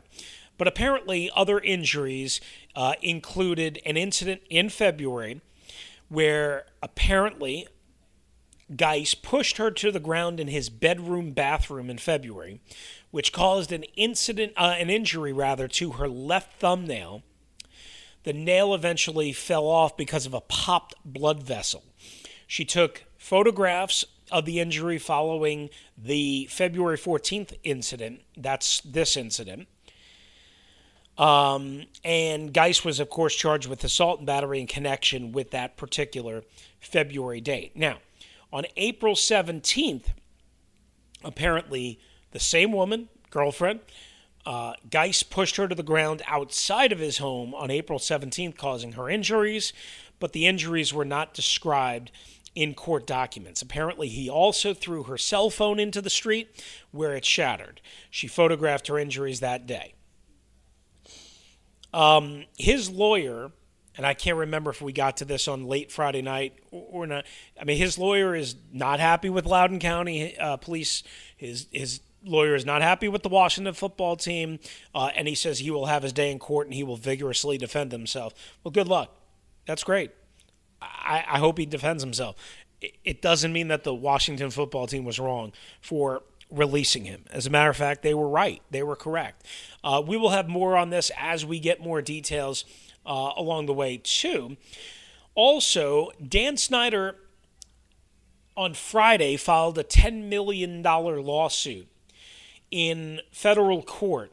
But 0.58 0.68
apparently, 0.68 1.30
other 1.34 1.58
injuries 1.58 2.40
uh, 2.74 2.94
included 3.02 3.80
an 3.84 3.96
incident 3.96 4.42
in 4.48 4.68
February 4.70 5.40
where 6.08 6.66
apparently 6.82 7.66
Guice 8.74 9.14
pushed 9.14 9.58
her 9.58 9.70
to 9.70 9.90
the 9.90 10.00
ground 10.00 10.40
in 10.40 10.48
his 10.48 10.70
bedroom 10.70 11.32
bathroom 11.32 11.90
in 11.90 11.98
February, 11.98 12.60
which 13.10 13.32
caused 13.32 13.72
an 13.72 13.84
incident, 13.96 14.52
uh, 14.56 14.74
an 14.78 14.90
injury 14.90 15.32
rather, 15.32 15.68
to 15.68 15.92
her 15.92 16.08
left 16.08 16.58
thumbnail. 16.58 17.22
The 18.24 18.32
nail 18.32 18.74
eventually 18.74 19.32
fell 19.32 19.66
off 19.66 19.96
because 19.96 20.26
of 20.26 20.34
a 20.34 20.40
popped 20.40 20.94
blood 21.04 21.42
vessel. 21.42 21.84
She 22.46 22.64
took 22.64 23.04
photographs 23.26 24.04
of 24.30 24.44
the 24.44 24.60
injury 24.60 24.98
following 24.98 25.68
the 25.98 26.46
February 26.48 26.96
14th 26.96 27.56
incident. 27.64 28.20
That's 28.36 28.80
this 28.82 29.16
incident. 29.16 29.66
Um, 31.18 31.86
and 32.04 32.54
Guice 32.54 32.84
was, 32.84 33.00
of 33.00 33.10
course, 33.10 33.34
charged 33.34 33.66
with 33.66 33.82
assault 33.82 34.20
and 34.20 34.26
battery 34.28 34.60
in 34.60 34.68
connection 34.68 35.32
with 35.32 35.50
that 35.50 35.76
particular 35.76 36.44
February 36.78 37.40
date. 37.40 37.74
Now, 37.74 37.98
on 38.52 38.64
April 38.76 39.16
17th, 39.16 40.04
apparently 41.24 41.98
the 42.30 42.38
same 42.38 42.70
woman, 42.70 43.08
girlfriend, 43.30 43.80
uh, 44.44 44.74
Guice 44.88 45.24
pushed 45.24 45.56
her 45.56 45.66
to 45.66 45.74
the 45.74 45.82
ground 45.82 46.22
outside 46.28 46.92
of 46.92 47.00
his 47.00 47.18
home 47.18 47.56
on 47.56 47.72
April 47.72 47.98
17th, 47.98 48.56
causing 48.56 48.92
her 48.92 49.10
injuries, 49.10 49.72
but 50.20 50.32
the 50.32 50.46
injuries 50.46 50.94
were 50.94 51.04
not 51.04 51.34
described 51.34 52.12
in 52.56 52.74
court 52.74 53.06
documents. 53.06 53.62
Apparently, 53.62 54.08
he 54.08 54.28
also 54.28 54.74
threw 54.74 55.04
her 55.04 55.16
cell 55.16 55.50
phone 55.50 55.78
into 55.78 56.02
the 56.02 56.10
street 56.10 56.64
where 56.90 57.14
it 57.14 57.24
shattered. 57.24 57.80
She 58.10 58.26
photographed 58.26 58.88
her 58.88 58.98
injuries 58.98 59.38
that 59.40 59.66
day. 59.66 59.94
Um, 61.92 62.46
his 62.58 62.90
lawyer 62.90 63.52
and 63.96 64.04
I 64.04 64.14
can't 64.14 64.36
remember 64.36 64.70
if 64.70 64.82
we 64.82 64.92
got 64.92 65.18
to 65.18 65.24
this 65.24 65.48
on 65.48 65.66
late 65.66 65.90
Friday 65.90 66.20
night 66.20 66.58
or, 66.70 67.06
not. 67.06 67.24
I 67.58 67.64
mean, 67.64 67.78
his 67.78 67.98
lawyer 67.98 68.34
is 68.34 68.54
not 68.72 69.00
happy 69.00 69.30
with 69.30 69.46
Loudoun 69.46 69.78
County 69.78 70.36
uh, 70.38 70.58
Police. 70.58 71.02
His 71.36 71.66
his 71.72 72.00
lawyer 72.22 72.54
is 72.54 72.66
not 72.66 72.82
happy 72.82 73.08
with 73.08 73.22
the 73.22 73.28
Washington 73.28 73.72
football 73.72 74.16
team, 74.16 74.58
uh, 74.94 75.10
and 75.14 75.26
he 75.26 75.34
says 75.34 75.60
he 75.60 75.70
will 75.70 75.86
have 75.86 76.02
his 76.02 76.12
day 76.12 76.30
in 76.30 76.38
court 76.38 76.66
and 76.66 76.74
he 76.74 76.82
will 76.82 76.96
vigorously 76.96 77.56
defend 77.56 77.92
himself. 77.92 78.34
Well, 78.62 78.72
good 78.72 78.88
luck. 78.88 79.16
That's 79.66 79.84
great. 79.84 80.10
I, 80.80 81.24
I 81.28 81.38
hope 81.38 81.58
he 81.58 81.66
defends 81.66 82.02
himself. 82.02 82.36
It, 83.04 83.22
doesn't 83.22 83.52
mean 83.52 83.68
that 83.68 83.84
the 83.84 83.94
Washington 83.94 84.50
football 84.50 84.86
team 84.86 85.04
was 85.04 85.18
wrong 85.18 85.52
for 85.80 86.22
releasing 86.50 87.04
him. 87.04 87.24
As 87.30 87.46
a 87.46 87.50
matter 87.50 87.70
of 87.70 87.76
fact, 87.76 88.02
they 88.02 88.14
were 88.14 88.28
right. 88.28 88.62
They 88.70 88.82
were 88.82 88.96
correct. 88.96 89.46
Uh, 89.82 90.02
we 90.06 90.16
will 90.16 90.30
have 90.30 90.48
more 90.48 90.76
on 90.76 90.90
this 90.90 91.10
as 91.18 91.44
we 91.44 91.58
get 91.58 91.80
more 91.80 92.02
details 92.02 92.64
uh, 93.06 93.32
along 93.36 93.66
the 93.66 93.72
way, 93.72 93.96
too. 93.96 94.56
Also, 95.34 96.10
Dan 96.26 96.56
Snyder 96.56 97.16
on 98.56 98.74
Friday 98.74 99.36
filed 99.36 99.78
a 99.78 99.84
$10 99.84 100.24
million 100.28 100.82
lawsuit 100.82 101.88
in 102.70 103.20
federal 103.30 103.82
court, 103.82 104.32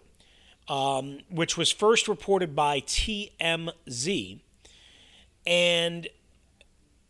um, 0.68 1.20
which 1.30 1.58
was 1.58 1.72
first 1.72 2.08
reported 2.08 2.56
by 2.56 2.80
TMZ. 2.82 4.40
And 5.46 6.08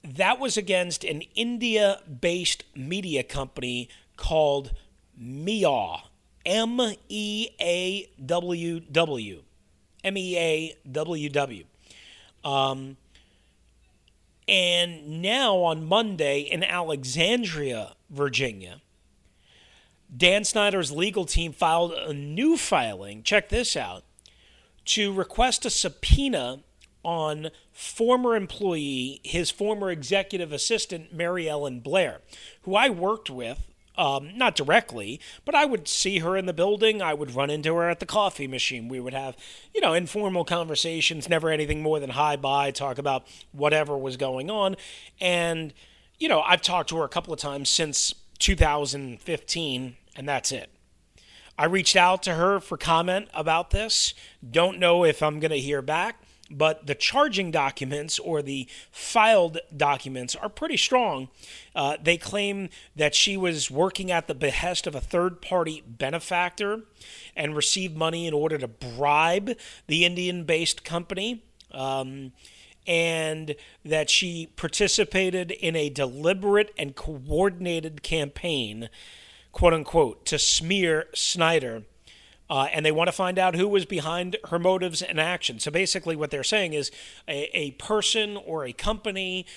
that 0.04 0.40
was 0.40 0.58
against 0.58 1.04
an 1.04 1.22
India 1.36 2.02
based 2.22 2.64
media 2.76 3.24
company 3.24 3.90
called 4.18 4.72
MEAWW. 5.20 6.02
M 6.46 6.80
E 7.08 7.50
A 7.62 8.10
W 8.26 8.80
W. 8.82 9.44
M 10.04 10.18
E 10.18 10.38
A 10.38 10.76
W 10.92 11.30
W. 11.30 11.64
Um, 12.44 12.98
and 14.48 15.22
now 15.22 15.56
on 15.60 15.86
Monday 15.86 16.42
in 16.42 16.64
Alexandria, 16.64 17.94
Virginia, 18.10 18.82
Dan 20.16 20.44
Snyder's 20.44 20.92
legal 20.92 21.26
team 21.26 21.54
filed 21.54 21.94
a 21.94 22.14
new 22.14 22.58
filing. 22.58 23.24
Check 23.24 23.48
this 23.48 23.78
out 23.78 24.04
to 24.86 25.14
request 25.14 25.66
a 25.66 25.70
subpoena 25.70 26.60
on 27.04 27.50
former 27.72 28.36
employee, 28.36 29.20
his 29.24 29.52
former 29.52 29.92
executive 29.92 30.52
assistant, 30.52 31.14
Mary 31.14 31.50
Ellen 31.50 31.80
Blair, 31.80 32.22
who 32.64 32.76
I 32.76 32.90
worked 32.90 33.30
with 33.30 33.60
um, 33.98 34.36
not 34.36 34.56
directly, 34.56 35.20
but 35.46 35.56
I 35.56 35.66
would 35.66 35.88
see 35.88 36.20
her 36.20 36.36
in 36.36 36.46
the 36.46 36.54
building. 36.54 37.02
I 37.02 37.14
would 37.14 37.36
run 37.36 37.50
into 37.50 37.76
her 37.76 37.90
at 37.90 38.00
the 38.00 38.06
coffee 38.06 38.48
machine. 38.48 38.88
We 38.88 39.00
would 39.00 39.14
have, 39.14 39.38
you 39.74 39.82
know, 39.82 39.94
informal 39.94 40.46
conversations, 40.46 41.30
never 41.30 41.50
anything 41.50 41.82
more 41.82 42.00
than 42.00 42.12
hi 42.12 42.36
bye, 42.36 42.72
talk 42.72 42.98
about 42.98 43.28
whatever 43.52 43.98
was 43.98 44.18
going 44.18 44.50
on. 44.50 44.76
And, 45.22 45.74
you 46.18 46.28
know, 46.28 46.42
I've 46.42 46.62
talked 46.62 46.90
to 46.90 46.98
her 46.98 47.04
a 47.04 47.10
couple 47.10 47.34
of 47.34 47.40
times 47.40 47.70
since 47.70 48.16
2015, 48.40 49.96
and 50.16 50.28
that's 50.30 50.52
it. 50.52 50.70
I 51.56 51.66
reached 51.66 51.96
out 51.96 52.24
to 52.24 52.34
her 52.34 52.60
for 52.60 52.78
comment 52.78 53.30
about 53.36 53.70
this. 53.70 54.16
Don't 54.50 54.80
know 54.80 55.06
if 55.06 55.22
I'm 55.22 55.40
going 55.40 55.52
to 55.52 55.60
hear 55.60 55.84
back 55.84 56.20
but 56.52 56.88
the 56.88 56.96
charging 56.96 57.52
documents 57.52 58.20
or 58.20 58.42
the 58.42 58.68
filed 58.92 59.60
documents 59.76 60.36
are 60.36 60.50
pretty 60.50 60.78
strong. 60.78 61.30
Uh, 61.76 61.98
they 62.02 62.18
claim 62.18 62.70
that 62.96 63.16
she 63.16 63.38
was 63.38 63.72
working 63.72 64.12
at 64.12 64.28
the 64.28 64.36
behest 64.36 64.86
of 64.86 64.96
a 64.96 65.02
third 65.02 65.42
party 65.42 65.84
benefactor 65.88 66.82
and 67.36 67.56
received 67.56 67.96
money 67.96 68.28
in 68.28 68.34
order 68.34 68.58
to 68.58 68.68
bribe 68.68 69.52
the 69.88 70.06
Indian 70.06 70.44
based 70.44 70.84
company. 70.84 71.44
Um, 71.72 72.34
and 72.86 73.56
that 73.86 74.10
she 74.10 74.48
participated 74.58 75.52
in 75.52 75.74
a 75.74 75.90
deliberate 75.90 76.70
and 76.78 76.96
coordinated 76.96 78.04
campaign, 78.04 78.90
quote 79.54 79.74
unquote, 79.74 80.26
to 80.26 80.38
smear 80.38 81.06
Snyder 81.14 81.84
uh, 82.54 82.66
and 82.66 82.86
they 82.86 82.92
want 82.92 83.08
to 83.08 83.12
find 83.12 83.40
out 83.40 83.56
who 83.56 83.68
was 83.68 83.84
behind 83.84 84.38
her 84.50 84.60
motives 84.60 85.02
and 85.02 85.20
actions. 85.20 85.64
So 85.64 85.72
basically, 85.72 86.16
what 86.16 86.30
they're 86.30 86.44
saying 86.44 86.74
is 86.74 86.92
a, 87.28 87.50
a 87.58 87.72
person 87.72 88.38
or 88.38 88.64
a 88.64 88.72
company 88.72 89.48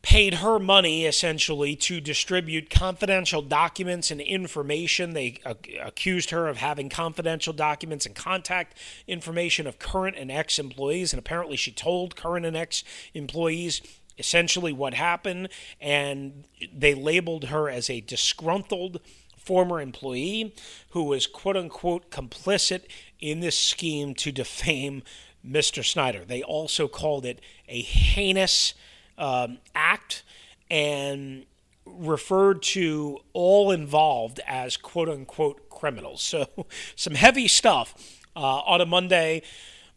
paid 0.00 0.36
her 0.36 0.58
money 0.58 1.04
essentially 1.04 1.76
to 1.76 2.00
distribute 2.00 2.70
confidential 2.70 3.42
documents 3.42 4.10
and 4.10 4.22
information. 4.22 5.12
They 5.12 5.40
uh, 5.44 5.52
accused 5.82 6.30
her 6.30 6.48
of 6.48 6.56
having 6.56 6.88
confidential 6.88 7.52
documents 7.52 8.06
and 8.06 8.14
contact 8.14 8.78
information 9.06 9.66
of 9.66 9.78
current 9.78 10.16
and 10.16 10.32
ex 10.32 10.58
employees. 10.58 11.12
And 11.12 11.18
apparently, 11.18 11.58
she 11.58 11.70
told 11.70 12.16
current 12.16 12.46
and 12.46 12.56
ex 12.56 12.82
employees 13.12 13.82
essentially 14.16 14.72
what 14.72 14.94
happened. 14.94 15.50
And 15.82 16.46
they 16.72 16.94
labeled 16.94 17.44
her 17.44 17.68
as 17.68 17.90
a 17.90 18.00
disgruntled 18.00 19.00
former 19.44 19.80
employee 19.80 20.54
who 20.90 21.04
was 21.04 21.26
quote 21.26 21.56
unquote 21.56 22.10
complicit 22.10 22.82
in 23.20 23.40
this 23.40 23.56
scheme 23.56 24.14
to 24.14 24.32
defame 24.32 25.02
Mr. 25.46 25.84
Snyder. 25.84 26.24
They 26.24 26.42
also 26.42 26.88
called 26.88 27.26
it 27.26 27.40
a 27.68 27.82
heinous 27.82 28.74
um, 29.18 29.58
act 29.74 30.22
and 30.70 31.44
referred 31.86 32.62
to 32.62 33.18
all 33.32 33.70
involved 33.70 34.40
as 34.46 34.76
quote 34.76 35.08
unquote 35.08 35.68
criminals. 35.68 36.22
So, 36.22 36.66
some 36.96 37.14
heavy 37.14 37.48
stuff 37.48 37.94
uh, 38.34 38.40
on 38.40 38.80
a 38.80 38.86
Monday 38.86 39.42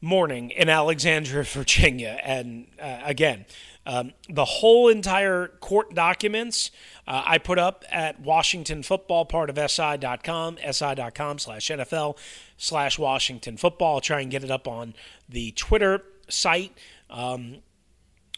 morning 0.01 0.51
in 0.51 0.70
Alexandria, 0.70 1.44
Virginia. 1.46 2.20
And 2.24 2.68
uh, 2.82 3.00
again, 3.04 3.46
um, 3.86 4.13
the 4.30 4.46
whole 4.46 4.89
entire 4.89 5.48
court 5.48 5.94
documents 5.94 6.72
uh, 7.08 7.24
I 7.26 7.38
put 7.38 7.58
up 7.58 7.86
at 7.90 8.20
Washington 8.20 8.84
Football, 8.84 9.26
part 9.26 9.50
of 9.50 9.58
SI.com, 9.58 10.58
SI.com 10.72 11.40
slash 11.40 11.68
NFL 11.68 12.18
slash 12.58 13.00
Washington 13.00 13.58
Football. 13.58 14.02
Try 14.02 14.22
and 14.22 14.30
get 14.32 14.44
it 14.44 14.52
up 14.52 14.68
on 14.68 14.94
the 15.30 15.52
Twitter 15.52 16.04
site. 16.30 16.78
Um, 17.10 17.58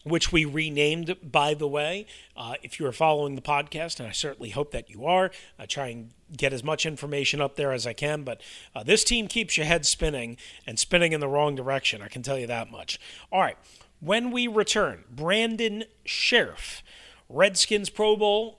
which 0.04 0.32
we 0.32 0.46
renamed, 0.46 1.16
by 1.22 1.54
the 1.54 1.68
way. 1.68 2.06
Uh, 2.36 2.56
if 2.64 2.80
you 2.80 2.86
are 2.86 2.92
following 2.92 3.36
the 3.36 3.42
podcast, 3.42 4.00
and 4.00 4.08
I 4.08 4.12
certainly 4.12 4.52
hope 4.52 4.72
that 4.72 4.90
you 4.90 5.06
are, 5.06 5.32
I 5.58 5.66
try 5.66 5.88
and 5.88 6.12
get 6.36 6.54
as 6.54 6.64
much 6.64 6.86
information 6.86 7.42
up 7.42 7.56
there 7.56 7.72
as 7.72 7.86
I 7.86 7.94
can. 7.94 8.24
But 8.24 8.42
uh, 8.76 8.84
this 8.84 9.04
team 9.04 9.28
keeps 9.28 9.58
your 9.58 9.66
head 9.66 9.86
spinning 9.86 10.38
and 10.66 10.80
spinning 10.80 11.12
in 11.12 11.20
the 11.20 11.28
wrong 11.28 11.56
direction. 11.56 12.02
I 12.02 12.08
can 12.08 12.24
tell 12.24 12.38
you 12.38 12.48
that 12.48 12.72
much. 12.72 13.00
All 13.32 13.42
right. 13.42 13.58
When 14.00 14.32
we 14.32 14.48
return, 14.48 15.04
Brandon 15.12 15.84
Scherff, 16.06 16.82
Redskins 17.28 17.90
Pro 17.90 18.16
Bowl, 18.16 18.59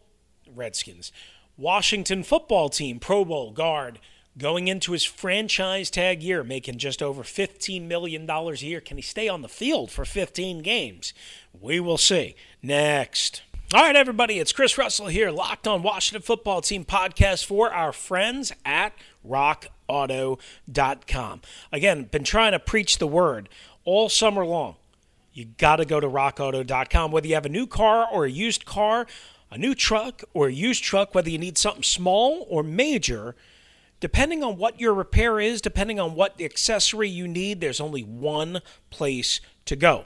Redskins, 0.54 1.12
Washington 1.56 2.22
football 2.22 2.68
team 2.68 3.00
Pro 3.00 3.24
Bowl 3.24 3.52
guard, 3.52 3.98
going 4.38 4.68
into 4.68 4.92
his 4.92 5.04
franchise 5.04 5.90
tag 5.90 6.22
year, 6.22 6.44
making 6.44 6.78
just 6.78 7.02
over 7.02 7.22
$15 7.22 7.86
million 7.86 8.30
a 8.30 8.52
year. 8.54 8.80
Can 8.80 8.96
he 8.96 9.02
stay 9.02 9.28
on 9.28 9.42
the 9.42 9.48
field 9.48 9.90
for 9.90 10.04
15 10.04 10.62
games? 10.62 11.12
We 11.58 11.80
will 11.80 11.98
see. 11.98 12.36
Next. 12.62 13.42
All 13.72 13.82
right, 13.82 13.94
everybody, 13.94 14.38
it's 14.38 14.52
Chris 14.52 14.76
Russell 14.76 15.06
here, 15.06 15.30
Locked 15.30 15.68
on 15.68 15.82
Washington 15.82 16.22
Football 16.22 16.60
Team 16.60 16.84
podcast 16.84 17.44
for 17.44 17.72
our 17.72 17.92
friends 17.92 18.52
at 18.64 18.92
rockauto.com. 19.28 21.40
Again, 21.70 22.04
been 22.04 22.24
trying 22.24 22.52
to 22.52 22.58
preach 22.58 22.98
the 22.98 23.06
word 23.06 23.48
all 23.84 24.08
summer 24.08 24.44
long 24.44 24.76
you 25.32 25.46
got 25.58 25.76
to 25.76 25.84
go 25.84 26.00
to 26.00 26.08
rockauto.com. 26.08 27.12
Whether 27.12 27.28
you 27.28 27.34
have 27.34 27.46
a 27.46 27.50
new 27.50 27.66
car 27.66 28.06
or 28.10 28.24
a 28.24 28.30
used 28.30 28.64
car, 28.64 29.06
a 29.50 29.58
new 29.58 29.74
truck 29.74 30.22
or 30.32 30.48
a 30.48 30.52
used 30.52 30.84
truck, 30.84 31.14
whether 31.14 31.30
you 31.30 31.38
need 31.38 31.58
something 31.58 31.82
small 31.82 32.46
or 32.48 32.62
major, 32.62 33.34
depending 33.98 34.42
on 34.42 34.56
what 34.56 34.80
your 34.80 34.94
repair 34.94 35.40
is, 35.40 35.60
depending 35.60 35.98
on 35.98 36.14
what 36.14 36.40
accessory 36.40 37.08
you 37.08 37.26
need, 37.26 37.60
there's 37.60 37.80
only 37.80 38.02
one 38.02 38.60
place 38.90 39.40
to 39.66 39.76
go. 39.76 40.04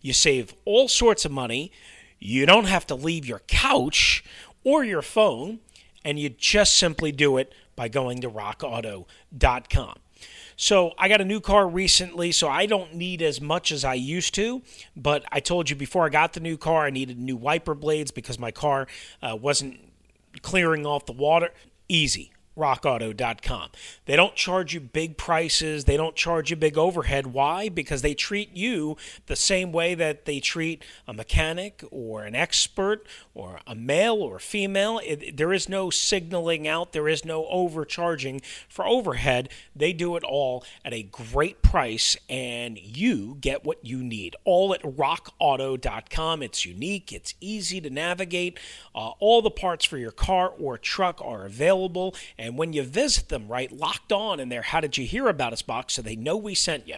You 0.00 0.12
save 0.12 0.54
all 0.64 0.88
sorts 0.88 1.24
of 1.24 1.32
money. 1.32 1.72
You 2.18 2.46
don't 2.46 2.66
have 2.66 2.86
to 2.88 2.94
leave 2.94 3.26
your 3.26 3.40
couch 3.46 4.24
or 4.64 4.84
your 4.84 5.02
phone, 5.02 5.60
and 6.04 6.18
you 6.18 6.28
just 6.28 6.76
simply 6.76 7.12
do 7.12 7.36
it 7.38 7.52
by 7.76 7.88
going 7.88 8.20
to 8.20 8.30
rockauto.com. 8.30 9.98
So 10.60 10.92
I 10.98 11.08
got 11.08 11.22
a 11.22 11.24
new 11.24 11.40
car 11.40 11.66
recently, 11.66 12.32
so 12.32 12.46
I 12.46 12.66
don't 12.66 12.94
need 12.94 13.22
as 13.22 13.40
much 13.40 13.72
as 13.72 13.82
I 13.82 13.94
used 13.94 14.34
to. 14.34 14.60
But 14.94 15.24
I 15.32 15.40
told 15.40 15.70
you 15.70 15.74
before 15.74 16.04
I 16.04 16.10
got 16.10 16.34
the 16.34 16.40
new 16.40 16.58
car, 16.58 16.84
I 16.84 16.90
needed 16.90 17.18
new 17.18 17.34
wiper 17.34 17.74
blades 17.74 18.10
because 18.10 18.38
my 18.38 18.50
car 18.50 18.86
uh, 19.22 19.38
wasn't 19.40 19.80
clearing 20.42 20.84
off 20.84 21.06
the 21.06 21.12
water. 21.12 21.54
Easy 21.88 22.30
rockauto.com. 22.60 23.70
They 24.04 24.16
don't 24.16 24.34
charge 24.36 24.74
you 24.74 24.80
big 24.80 25.16
prices, 25.16 25.84
they 25.84 25.96
don't 25.96 26.14
charge 26.14 26.50
you 26.50 26.56
big 26.56 26.76
overhead. 26.76 27.28
Why? 27.28 27.68
Because 27.68 28.02
they 28.02 28.14
treat 28.14 28.54
you 28.56 28.96
the 29.26 29.36
same 29.36 29.72
way 29.72 29.94
that 29.94 30.26
they 30.26 30.38
treat 30.38 30.84
a 31.08 31.12
mechanic 31.12 31.82
or 31.90 32.24
an 32.24 32.34
expert 32.34 33.06
or 33.34 33.60
a 33.66 33.74
male 33.74 34.16
or 34.16 34.36
a 34.36 34.40
female. 34.40 35.00
It, 35.04 35.36
there 35.36 35.52
is 35.52 35.68
no 35.68 35.90
signaling 35.90 36.68
out, 36.68 36.92
there 36.92 37.08
is 37.08 37.24
no 37.24 37.46
overcharging 37.46 38.42
for 38.68 38.86
overhead. 38.86 39.48
They 39.74 39.92
do 39.92 40.16
it 40.16 40.22
all 40.22 40.64
at 40.84 40.92
a 40.92 41.02
great 41.02 41.62
price 41.62 42.16
and 42.28 42.78
you 42.78 43.38
get 43.40 43.64
what 43.64 43.84
you 43.84 44.02
need. 44.02 44.36
All 44.44 44.74
at 44.74 44.82
rockauto.com. 44.82 46.42
It's 46.42 46.66
unique, 46.66 47.12
it's 47.12 47.34
easy 47.40 47.80
to 47.80 47.90
navigate. 47.90 48.58
Uh, 48.94 49.10
all 49.18 49.40
the 49.40 49.50
parts 49.50 49.84
for 49.84 49.96
your 49.96 50.10
car 50.10 50.52
or 50.58 50.76
truck 50.76 51.20
are 51.24 51.46
available 51.46 52.14
and 52.38 52.49
when 52.56 52.72
you 52.72 52.82
visit 52.82 53.28
them, 53.28 53.48
right, 53.48 53.70
locked 53.70 54.12
on 54.12 54.40
in 54.40 54.48
their 54.48 54.62
How 54.62 54.80
Did 54.80 54.96
You 54.98 55.06
Hear 55.06 55.28
About 55.28 55.52
Us 55.52 55.62
box 55.62 55.94
so 55.94 56.02
they 56.02 56.16
know 56.16 56.36
we 56.36 56.54
sent 56.54 56.88
you. 56.88 56.96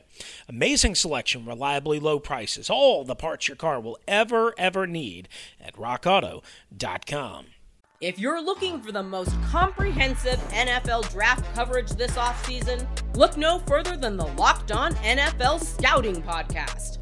Amazing 0.48 0.94
selection, 0.94 1.46
reliably 1.46 1.98
low 1.98 2.18
prices, 2.18 2.70
all 2.70 3.04
the 3.04 3.14
parts 3.14 3.48
your 3.48 3.56
car 3.56 3.80
will 3.80 3.98
ever, 4.06 4.54
ever 4.58 4.86
need 4.86 5.28
at 5.60 5.76
rockauto.com. 5.76 7.46
If 8.00 8.18
you're 8.18 8.42
looking 8.42 8.80
for 8.80 8.90
the 8.90 9.02
most 9.02 9.30
comprehensive 9.44 10.40
NFL 10.48 11.08
draft 11.12 11.54
coverage 11.54 11.90
this 11.90 12.16
offseason, 12.16 12.84
look 13.14 13.36
no 13.36 13.60
further 13.60 13.96
than 13.96 14.16
the 14.16 14.26
Locked 14.26 14.72
On 14.72 14.92
NFL 14.96 15.60
Scouting 15.60 16.20
Podcast. 16.20 17.01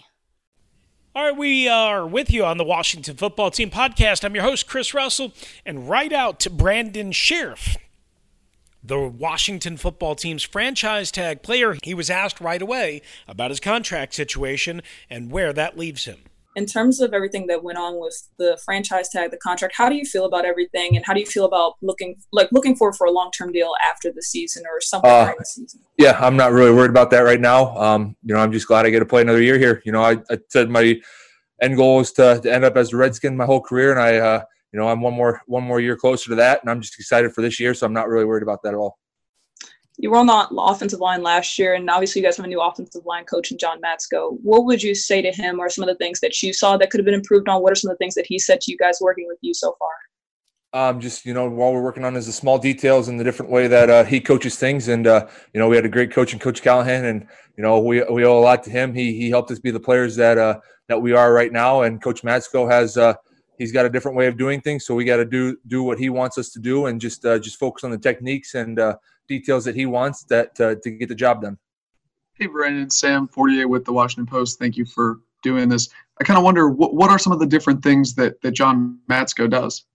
All 1.13 1.25
right, 1.25 1.35
we 1.35 1.67
are 1.67 2.07
with 2.07 2.31
you 2.31 2.45
on 2.45 2.57
the 2.57 2.63
Washington 2.63 3.17
Football 3.17 3.51
Team 3.51 3.69
podcast. 3.69 4.23
I'm 4.23 4.33
your 4.33 4.45
host, 4.45 4.65
Chris 4.65 4.93
Russell, 4.93 5.33
and 5.65 5.89
right 5.89 6.13
out 6.13 6.39
to 6.39 6.49
Brandon 6.49 7.11
Scherff 7.11 7.75
the 8.83 8.97
Washington 8.97 9.77
football 9.77 10.15
team's 10.15 10.41
franchise 10.41 11.11
tag 11.11 11.43
player. 11.43 11.77
He 11.83 11.93
was 11.93 12.09
asked 12.09 12.41
right 12.41 12.61
away 12.61 13.01
about 13.27 13.51
his 13.51 13.59
contract 13.59 14.13
situation 14.13 14.81
and 15.09 15.31
where 15.31 15.53
that 15.53 15.77
leaves 15.77 16.05
him. 16.05 16.19
In 16.55 16.65
terms 16.65 16.99
of 16.99 17.13
everything 17.13 17.47
that 17.47 17.63
went 17.63 17.77
on 17.77 17.99
with 17.99 18.27
the 18.37 18.59
franchise 18.65 19.07
tag, 19.09 19.31
the 19.31 19.37
contract, 19.37 19.73
how 19.77 19.87
do 19.87 19.95
you 19.95 20.03
feel 20.03 20.25
about 20.25 20.43
everything, 20.43 20.95
and 20.95 21.05
how 21.05 21.13
do 21.13 21.19
you 21.19 21.25
feel 21.25 21.45
about 21.45 21.75
looking 21.81 22.17
like 22.33 22.49
looking 22.51 22.75
forward 22.75 22.95
for 22.95 23.07
a 23.07 23.11
long 23.11 23.31
term 23.31 23.51
deal 23.51 23.73
after 23.85 24.11
the 24.11 24.21
season 24.21 24.63
or 24.65 24.81
something 24.81 25.09
uh, 25.09 25.23
during 25.25 25.37
the 25.39 25.45
season? 25.45 25.79
Yeah, 25.97 26.17
I'm 26.19 26.35
not 26.35 26.51
really 26.51 26.71
worried 26.71 26.89
about 26.89 27.09
that 27.11 27.21
right 27.21 27.39
now. 27.39 27.75
Um, 27.77 28.15
you 28.23 28.33
know, 28.33 28.41
I'm 28.41 28.51
just 28.51 28.67
glad 28.67 28.85
I 28.85 28.89
get 28.89 28.99
to 28.99 29.05
play 29.05 29.21
another 29.21 29.41
year 29.41 29.57
here. 29.57 29.81
You 29.85 29.91
know, 29.91 30.03
I, 30.03 30.17
I 30.29 30.39
said 30.49 30.69
my 30.69 30.99
end 31.61 31.77
goal 31.77 32.01
is 32.01 32.11
to, 32.13 32.39
to, 32.41 32.53
end 32.53 32.65
up 32.65 32.75
as 32.75 32.91
a 32.91 32.97
Redskin 32.97 33.37
my 33.37 33.45
whole 33.45 33.61
career, 33.61 33.91
and 33.91 33.99
I 33.99 34.17
uh, 34.17 34.43
you 34.73 34.79
know, 34.79 34.87
I'm 34.87 35.01
one 35.01 35.13
more 35.13 35.41
one 35.47 35.63
more 35.63 35.79
year 35.79 35.95
closer 35.95 36.29
to 36.29 36.35
that, 36.35 36.61
and 36.61 36.69
I'm 36.69 36.81
just 36.81 36.97
excited 36.99 37.33
for 37.33 37.41
this 37.41 37.59
year. 37.59 37.73
So 37.73 37.85
I'm 37.85 37.93
not 37.93 38.07
really 38.07 38.25
worried 38.25 38.43
about 38.43 38.63
that 38.63 38.69
at 38.69 38.75
all. 38.75 38.97
You 40.01 40.09
were 40.09 40.17
on 40.17 40.25
the 40.25 40.47
offensive 40.57 40.99
line 40.99 41.21
last 41.21 41.59
year, 41.59 41.75
and 41.75 41.87
obviously 41.87 42.21
you 42.21 42.27
guys 42.27 42.35
have 42.37 42.45
a 42.45 42.49
new 42.49 42.59
offensive 42.59 43.05
line 43.05 43.23
coach 43.23 43.51
in 43.51 43.59
John 43.59 43.79
Matsko. 43.79 44.35
What 44.41 44.65
would 44.65 44.81
you 44.81 44.95
say 44.95 45.21
to 45.21 45.31
him, 45.31 45.59
or 45.59 45.69
some 45.69 45.83
of 45.83 45.89
the 45.89 45.95
things 46.03 46.21
that 46.21 46.41
you 46.41 46.53
saw 46.53 46.75
that 46.77 46.89
could 46.89 46.97
have 46.97 47.05
been 47.05 47.13
improved 47.13 47.47
on? 47.47 47.61
What 47.61 47.71
are 47.71 47.75
some 47.75 47.91
of 47.91 47.99
the 47.99 48.03
things 48.03 48.15
that 48.15 48.25
he 48.25 48.39
said 48.39 48.61
to 48.61 48.71
you 48.71 48.79
guys 48.79 48.97
working 48.99 49.27
with 49.27 49.37
you 49.41 49.53
so 49.53 49.77
far? 49.77 49.89
Um, 50.89 50.99
just 50.99 51.23
you 51.23 51.35
know, 51.35 51.47
while 51.47 51.71
we're 51.71 51.83
working 51.83 52.03
on 52.03 52.15
is 52.15 52.25
the 52.25 52.31
small 52.31 52.57
details 52.57 53.09
and 53.09 53.19
the 53.19 53.23
different 53.23 53.51
way 53.51 53.67
that 53.67 53.91
uh, 53.91 54.03
he 54.03 54.19
coaches 54.19 54.55
things, 54.55 54.87
and 54.87 55.05
uh, 55.05 55.27
you 55.53 55.59
know, 55.59 55.67
we 55.67 55.75
had 55.75 55.85
a 55.85 55.89
great 55.89 56.11
coach 56.11 56.33
in 56.33 56.39
Coach 56.39 56.63
Callahan, 56.63 57.05
and 57.05 57.27
you 57.55 57.61
know, 57.61 57.79
we 57.79 58.03
we 58.05 58.25
owe 58.25 58.39
a 58.39 58.41
lot 58.41 58.63
to 58.63 58.71
him. 58.71 58.95
He 58.95 59.15
he 59.15 59.29
helped 59.29 59.51
us 59.51 59.59
be 59.59 59.69
the 59.69 59.79
players 59.79 60.15
that 60.15 60.39
uh, 60.39 60.61
that 60.87 60.99
we 60.99 61.13
are 61.13 61.31
right 61.31 61.51
now, 61.51 61.83
and 61.83 62.01
Coach 62.01 62.23
Matsko 62.23 62.71
has 62.71 62.97
uh, 62.97 63.13
he's 63.59 63.71
got 63.71 63.85
a 63.85 63.89
different 63.89 64.17
way 64.17 64.25
of 64.25 64.35
doing 64.35 64.61
things. 64.61 64.83
So 64.83 64.95
we 64.95 65.05
got 65.05 65.17
to 65.17 65.25
do 65.25 65.57
do 65.67 65.83
what 65.83 65.99
he 65.99 66.09
wants 66.09 66.39
us 66.39 66.49
to 66.53 66.59
do, 66.59 66.87
and 66.87 66.99
just 66.99 67.23
uh, 67.23 67.37
just 67.37 67.59
focus 67.59 67.83
on 67.83 67.91
the 67.91 67.99
techniques 67.99 68.55
and 68.55 68.79
uh, 68.79 68.95
details 69.27 69.65
that 69.65 69.75
he 69.75 69.85
wants 69.85 70.23
that 70.25 70.59
uh, 70.59 70.75
to 70.83 70.91
get 70.91 71.09
the 71.09 71.15
job 71.15 71.41
done. 71.41 71.57
Hey, 72.33 72.47
Brandon, 72.47 72.89
Sam, 72.89 73.27
Fortier 73.27 73.67
with 73.67 73.85
the 73.85 73.93
Washington 73.93 74.25
Post. 74.25 74.59
Thank 74.59 74.77
you 74.77 74.85
for 74.85 75.19
doing 75.43 75.69
this. 75.69 75.89
I 76.19 76.23
kind 76.23 76.37
of 76.37 76.43
wonder 76.43 76.69
what 76.69 76.93
what 76.93 77.09
are 77.09 77.19
some 77.19 77.33
of 77.33 77.39
the 77.39 77.45
different 77.45 77.83
things 77.83 78.15
that 78.15 78.41
that 78.41 78.51
John 78.51 78.99
Matsko 79.09 79.49
does. 79.49 79.85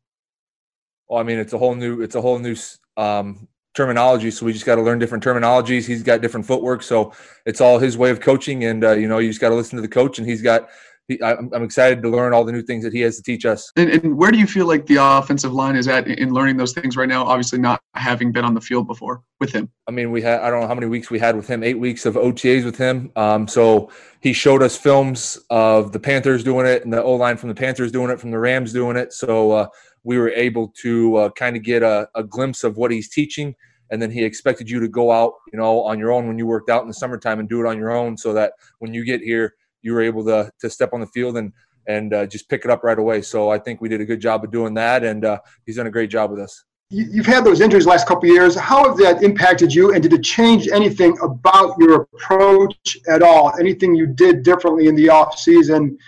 Well, 1.09 1.21
I 1.21 1.23
mean, 1.23 1.39
it's 1.39 1.53
a 1.53 1.59
whole 1.59 1.75
new 1.75 2.03
it's 2.03 2.15
a 2.15 2.21
whole 2.21 2.39
new 2.39 2.57
um, 2.97 3.49
terminology. 3.75 4.31
So 4.31 4.47
we 4.47 4.53
just 4.53 4.67
got 4.67 4.77
to 4.77 4.83
learn 4.83 4.99
different 4.99 5.23
terminologies. 5.23 5.87
He's 5.87 6.03
got 6.03 6.21
different 6.21 6.47
footwork, 6.47 6.83
so 6.83 7.13
it's 7.45 7.61
all 7.61 7.79
his 7.79 7.97
way 7.97 8.11
of 8.11 8.21
coaching. 8.21 8.65
And 8.65 8.85
uh, 8.85 8.93
you 8.93 9.07
know, 9.07 9.19
you 9.19 9.29
just 9.29 9.41
got 9.41 9.51
to 9.51 9.55
listen 9.55 9.77
to 9.77 9.83
the 9.83 9.89
coach, 9.89 10.19
and 10.19 10.29
he's 10.29 10.43
got 10.43 10.69
he, 11.09 11.23
I'm, 11.23 11.51
I'm, 11.53 11.63
excited 11.63 12.03
to 12.03 12.09
learn 12.09 12.33
all 12.33 12.45
the 12.45 12.53
new 12.53 12.63
things 12.63 12.83
that 12.85 12.93
he 12.93 13.01
has 13.03 13.17
to 13.17 13.23
teach 13.23 13.45
us. 13.45 13.71
And, 13.77 13.91
and, 13.91 14.17
where 14.17 14.31
do 14.31 14.39
you 14.39 14.47
feel 14.47 14.67
like 14.67 14.87
the 14.87 14.97
offensive 15.01 15.53
line 15.53 15.77
is 15.77 15.87
at 15.89 16.09
in 16.09 16.33
learning 16.33 16.57
those 16.57 16.73
things 16.73 16.97
right 16.97 17.09
now? 17.09 17.25
Obviously, 17.25 17.59
not 17.59 17.81
having 17.95 18.33
been 18.33 18.45
on 18.45 18.55
the 18.55 18.61
field 18.61 18.87
before 18.87 19.23
with 19.41 19.53
him. 19.53 19.71
I 19.89 19.93
mean, 19.93 20.11
we 20.11 20.23
had 20.23 20.41
I 20.41 20.51
don't 20.51 20.61
know 20.61 20.67
how 20.67 20.75
many 20.75 20.89
weeks 20.89 21.11
we 21.11 21.19
had 21.19 21.37
with 21.37 21.47
him. 21.47 21.63
Eight 21.63 21.79
weeks 21.79 22.07
of 22.07 22.15
OTAs 22.15 22.65
with 22.65 22.77
him. 22.77 23.13
Um, 23.17 23.47
so 23.47 23.91
he 24.21 24.33
showed 24.33 24.63
us 24.63 24.77
films 24.77 25.39
of 25.51 25.93
the 25.93 26.01
Panthers 26.01 26.43
doing 26.43 26.67
it 26.67 26.85
and 26.85 26.93
the 26.93 27.03
O 27.03 27.15
line 27.15 27.37
from 27.37 27.49
the 27.49 27.55
Panthers 27.55 27.93
doing 27.93 28.11
it, 28.11 28.21
from 28.21 28.31
the 28.31 28.39
Rams 28.39 28.73
doing 28.73 28.97
it. 28.97 29.13
So 29.13 29.53
uh, 29.53 29.69
we 30.03 30.19
were 30.19 30.31
able 30.31 30.73
to 30.83 31.17
uh, 31.17 31.31
kind 31.31 31.57
of 31.57 31.63
get 31.63 31.83
a, 31.83 32.09
a 32.15 32.25
glimpse 32.25 32.65
of 32.65 32.77
what 32.77 32.91
he's 32.91 33.09
teaching 33.09 33.55
and 33.91 34.03
then 34.03 34.11
he 34.11 34.25
expected 34.25 34.69
you 34.69 34.81
to 34.81 34.89
go 34.89 35.13
out, 35.13 35.35
you 35.53 35.59
know, 35.59 35.83
on 35.83 35.99
your 35.99 36.13
own 36.13 36.27
when 36.27 36.39
you 36.39 36.47
worked 36.47 36.71
out 36.71 36.83
in 36.83 36.89
the 36.89 36.95
summertime 36.95 37.39
and 37.39 37.49
do 37.49 37.61
it 37.61 37.67
on 37.67 37.79
your 37.79 37.93
own, 37.93 38.17
so 38.17 38.33
that 38.33 38.55
when 38.79 38.93
you 38.93 39.05
get 39.05 39.21
here, 39.21 39.55
you 39.83 39.93
were 39.93 40.03
able 40.03 40.25
to 40.25 40.51
to 40.61 40.71
step 40.71 40.91
on 40.93 41.01
the 41.01 41.07
field 41.09 41.37
and 41.37 41.53
and 41.87 42.13
uh, 42.13 42.27
just 42.27 42.49
pick 42.49 42.65
it 42.65 42.71
up 42.71 42.83
right 42.83 42.99
away. 42.99 43.23
So 43.23 43.51
I 43.51 43.59
think 43.59 43.81
we 43.81 43.89
did 43.89 44.01
a 44.01 44.05
good 44.05 44.21
job 44.21 44.45
of 44.45 44.51
doing 44.51 44.75
that, 44.75 45.05
and 45.05 45.25
uh, 45.25 45.39
he's 45.65 45.77
done 45.77 45.87
a 45.87 45.91
great 45.91 46.11
job 46.11 46.31
with 46.31 46.41
us. 46.41 46.65
You've 46.89 47.27
had 47.27 47.45
those 47.45 47.61
injuries 47.61 47.85
last 47.85 48.07
couple 48.07 48.29
years. 48.29 48.55
How 48.55 48.89
have 48.89 48.97
that 48.99 49.23
impacted 49.23 49.75
you, 49.75 49.93
and 49.93 50.03
did 50.03 50.13
it 50.13 50.23
change 50.23 50.69
anything 50.69 51.19
about 51.21 51.77
your 51.81 52.03
approach 52.03 52.97
at 53.09 53.23
all? 53.23 53.53
Anything 53.59 53.95
you 53.95 54.07
did 54.07 54.45
differently 54.45 54.87
in 54.87 54.95
the 54.95 55.09
off 55.09 55.37
season 55.37 55.99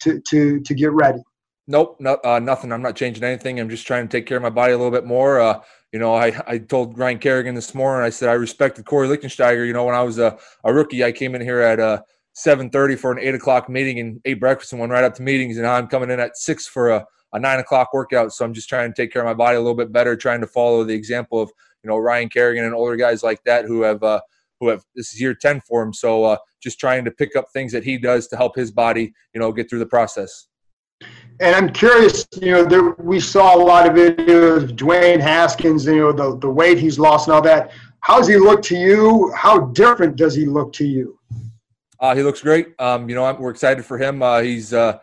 to 0.00 0.20
to 0.20 0.60
to 0.60 0.74
get 0.74 0.92
ready? 0.92 1.22
Nope, 1.68 1.96
no, 2.00 2.18
uh, 2.24 2.38
nothing. 2.38 2.72
I'm 2.72 2.82
not 2.82 2.96
changing 2.96 3.22
anything. 3.22 3.60
I'm 3.60 3.68
just 3.68 3.86
trying 3.86 4.08
to 4.08 4.10
take 4.10 4.26
care 4.26 4.38
of 4.38 4.42
my 4.42 4.50
body 4.50 4.72
a 4.72 4.76
little 4.76 4.90
bit 4.90 5.04
more. 5.04 5.38
Uh, 5.38 5.60
you 5.92 5.98
know, 5.98 6.14
I, 6.14 6.32
I 6.46 6.58
told 6.58 6.98
Ryan 6.98 7.18
Kerrigan 7.18 7.54
this 7.54 7.74
morning. 7.74 8.04
I 8.04 8.10
said 8.10 8.30
I 8.30 8.32
respected 8.32 8.86
Kory 8.86 9.08
Lichtensteiger. 9.08 9.66
You 9.66 9.74
know, 9.74 9.84
when 9.84 9.94
I 9.94 10.02
was 10.02 10.18
a, 10.18 10.38
a 10.64 10.72
rookie, 10.72 11.04
I 11.04 11.12
came 11.12 11.34
in 11.34 11.42
here 11.42 11.60
at 11.60 11.78
uh, 11.78 12.00
7:30 12.34 12.98
for 12.98 13.12
an 13.12 13.18
eight 13.18 13.34
o'clock 13.34 13.68
meeting 13.68 14.00
and 14.00 14.20
ate 14.24 14.40
breakfast 14.40 14.72
and 14.72 14.80
went 14.80 14.92
right 14.92 15.04
up 15.04 15.14
to 15.14 15.22
meetings. 15.22 15.58
And 15.58 15.66
I'm 15.66 15.86
coming 15.86 16.10
in 16.10 16.20
at 16.20 16.36
six 16.36 16.66
for 16.66 16.90
a, 16.90 17.06
a 17.32 17.38
nine 17.38 17.58
o'clock 17.58 17.92
workout. 17.92 18.32
So 18.32 18.44
I'm 18.44 18.54
just 18.54 18.68
trying 18.68 18.92
to 18.92 18.94
take 18.94 19.12
care 19.12 19.22
of 19.22 19.26
my 19.26 19.34
body 19.34 19.56
a 19.56 19.60
little 19.60 19.76
bit 19.76 19.92
better, 19.92 20.16
trying 20.16 20.40
to 20.40 20.46
follow 20.46 20.84
the 20.84 20.94
example 20.94 21.40
of 21.40 21.50
you 21.82 21.88
know 21.88 21.98
Ryan 21.98 22.28
Kerrigan 22.28 22.64
and 22.64 22.74
older 22.74 22.96
guys 22.96 23.22
like 23.22 23.42
that 23.44 23.66
who 23.66 23.82
have 23.82 24.02
uh, 24.02 24.20
who 24.60 24.68
have 24.68 24.84
this 24.94 25.12
is 25.12 25.20
year 25.20 25.34
10 25.34 25.60
for 25.62 25.82
him. 25.82 25.92
So 25.92 26.24
uh, 26.24 26.36
just 26.62 26.78
trying 26.78 27.04
to 27.04 27.10
pick 27.10 27.34
up 27.36 27.46
things 27.52 27.72
that 27.72 27.84
he 27.84 27.98
does 27.98 28.28
to 28.28 28.36
help 28.36 28.54
his 28.54 28.70
body, 28.70 29.12
you 29.34 29.40
know, 29.40 29.52
get 29.52 29.68
through 29.68 29.80
the 29.80 29.86
process. 29.86 30.46
And 31.40 31.56
I'm 31.56 31.72
curious, 31.72 32.26
you 32.40 32.52
know, 32.52 32.64
there, 32.64 32.90
we 32.98 33.18
saw 33.18 33.56
a 33.56 33.62
lot 33.62 33.88
of 33.88 33.94
videos 33.94 34.62
of 34.62 34.70
Dwayne 34.76 35.20
Haskins, 35.20 35.84
you 35.86 35.96
know, 35.96 36.12
the, 36.12 36.38
the 36.38 36.48
weight 36.48 36.78
he's 36.78 36.98
lost 36.98 37.26
and 37.26 37.34
all 37.34 37.42
that. 37.42 37.72
How 38.00 38.18
does 38.18 38.28
he 38.28 38.36
look 38.36 38.62
to 38.62 38.76
you? 38.76 39.32
How 39.36 39.60
different 39.66 40.14
does 40.14 40.34
he 40.34 40.46
look 40.46 40.72
to 40.74 40.86
you? 40.86 41.18
Uh, 42.02 42.16
he 42.16 42.22
looks 42.24 42.42
great. 42.42 42.74
Um, 42.80 43.08
you 43.08 43.14
know, 43.14 43.24
I'm, 43.24 43.38
we're 43.38 43.52
excited 43.52 43.84
for 43.84 43.96
him. 43.96 44.22
Uh, 44.22 44.40
he's 44.40 44.74
uh, 44.74 44.98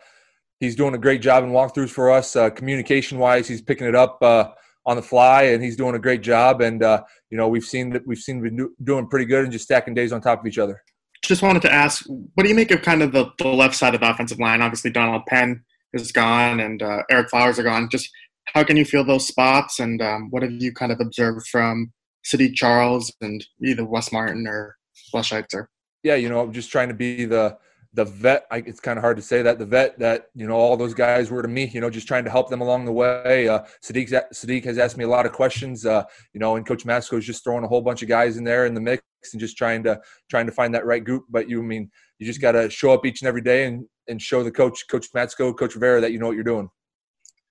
he's 0.60 0.76
doing 0.76 0.94
a 0.94 0.98
great 0.98 1.22
job 1.22 1.46
in 1.46 1.52
walkthroughs 1.52 1.90
for 1.90 2.12
us. 2.12 2.36
Uh, 2.36 2.50
communication 2.50 3.18
wise, 3.18 3.48
he's 3.48 3.62
picking 3.62 3.88
it 3.88 3.96
up 3.96 4.22
uh, 4.22 4.50
on 4.86 4.98
the 4.98 5.02
fly, 5.02 5.44
and 5.44 5.64
he's 5.64 5.78
doing 5.78 5.96
a 5.96 6.00
great 6.00 6.22
job. 6.22 6.60
And 6.60 6.84
uh, 6.84 7.02
you 7.30 7.38
know, 7.38 7.48
we've 7.48 7.64
seen 7.64 7.92
that 7.92 8.06
we've 8.06 8.20
seen 8.20 8.46
him 8.46 8.76
doing 8.84 9.08
pretty 9.08 9.26
good 9.26 9.46
and 9.46 9.52
just 9.52 9.64
stacking 9.64 9.94
days 9.94 10.12
on 10.12 10.20
top 10.20 10.42
of 10.42 10.46
each 10.46 10.58
other. 10.58 10.84
Just 11.24 11.42
wanted 11.42 11.62
to 11.62 11.72
ask, 11.72 12.06
what 12.08 12.44
do 12.44 12.50
you 12.50 12.56
make 12.56 12.72
of 12.72 12.82
kind 12.82 13.02
of 13.02 13.14
the, 13.14 13.30
the 13.38 13.48
left 13.48 13.76
side 13.76 13.94
of 13.94 14.02
the 14.02 14.10
offensive 14.10 14.40
line? 14.40 14.62
Obviously, 14.62 14.92
Donald 14.92 15.26
Penn 15.26 15.64
is 15.94 16.12
gone 16.12 16.60
and 16.60 16.82
Ereck 16.82 17.30
Flowers 17.30 17.60
are 17.60 17.64
gone. 17.64 17.88
Just 17.90 18.10
how 18.54 18.64
can 18.64 18.76
you 18.76 18.84
feel 18.84 19.06
those 19.06 19.26
spots, 19.26 19.80
and 19.80 20.02
um, 20.02 20.28
what 20.32 20.44
have 20.44 20.52
you 20.52 20.74
kind 20.74 20.92
of 20.92 21.00
observed 21.00 21.48
from 21.48 21.94
Saahdiq 22.26 22.56
Charles 22.56 23.14
and 23.22 23.46
either 23.64 23.86
Wes 23.86 24.12
Martin 24.12 24.48
or 24.48 24.76
Wes 25.14 25.28
Schweitzer? 25.28 25.70
Yeah, 26.04 26.16
you 26.16 26.30
know, 26.30 26.50
just 26.52 26.72
trying 26.72 26.88
to 26.90 26.94
be 26.94 27.26
the 27.26 27.58
the 27.94 28.06
vet. 28.06 28.46
I, 28.52 28.58
it's 28.58 28.80
kind 28.80 28.98
of 28.98 29.04
hard 29.04 29.18
to 29.18 29.24
say 29.24 29.42
that 29.42 29.58
the 29.58 29.66
vet 29.66 29.98
that 30.00 30.28
you 30.36 30.48
know 30.48 30.56
all 30.56 30.78
those 30.78 30.94
guys 30.94 31.32
were 31.32 31.42
to 31.42 31.48
me. 31.48 31.68
You 31.68 31.82
know, 31.82 31.90
just 31.90 32.08
trying 32.08 32.24
to 32.24 32.30
help 32.30 32.50
them 32.50 32.62
along 32.62 32.86
the 32.86 32.92
way. 32.92 33.48
Uh, 33.48 33.64
Saahdiq 33.84 34.10
Saahdiq 34.34 34.64
has 34.66 34.78
asked 34.78 34.98
me 34.98 35.06
a 35.06 35.10
lot 35.10 35.26
of 35.26 35.34
questions. 35.34 35.86
Uh, 35.86 36.04
you 36.34 36.40
know, 36.40 36.56
and 36.56 36.66
Coach 36.66 36.86
Matsko 36.86 37.18
is 37.18 37.26
just 37.26 37.44
throwing 37.44 37.64
a 37.64 37.68
whole 37.68 37.82
bunch 37.82 38.02
of 38.02 38.10
guys 38.10 38.38
in 38.38 38.44
there 38.44 38.66
in 38.66 38.74
the 38.74 38.82
mix 38.82 39.04
and 39.34 39.40
just 39.40 39.58
trying 39.58 39.84
to 39.84 40.00
trying 40.30 40.46
to 40.46 40.52
find 40.52 40.74
that 40.74 40.86
right 40.86 41.04
group. 41.04 41.26
But 41.30 41.50
you 41.50 41.60
I 41.62 41.66
mean 41.66 41.90
you 42.20 42.26
just 42.26 42.42
got 42.42 42.52
to 42.52 42.70
show 42.70 42.92
up 42.92 43.06
each 43.06 43.22
and 43.22 43.28
every 43.28 43.42
day 43.42 43.66
and 43.66 43.86
and 44.08 44.22
show 44.22 44.44
the 44.44 44.52
coach, 44.52 44.88
Coach 44.90 45.08
Matsko, 45.14 45.56
Coach 45.58 45.76
Rivera, 45.76 46.02
that 46.02 46.12
you 46.12 46.20
know 46.20 46.28
what 46.28 46.36
you're 46.36 46.44
doing. 46.44 46.70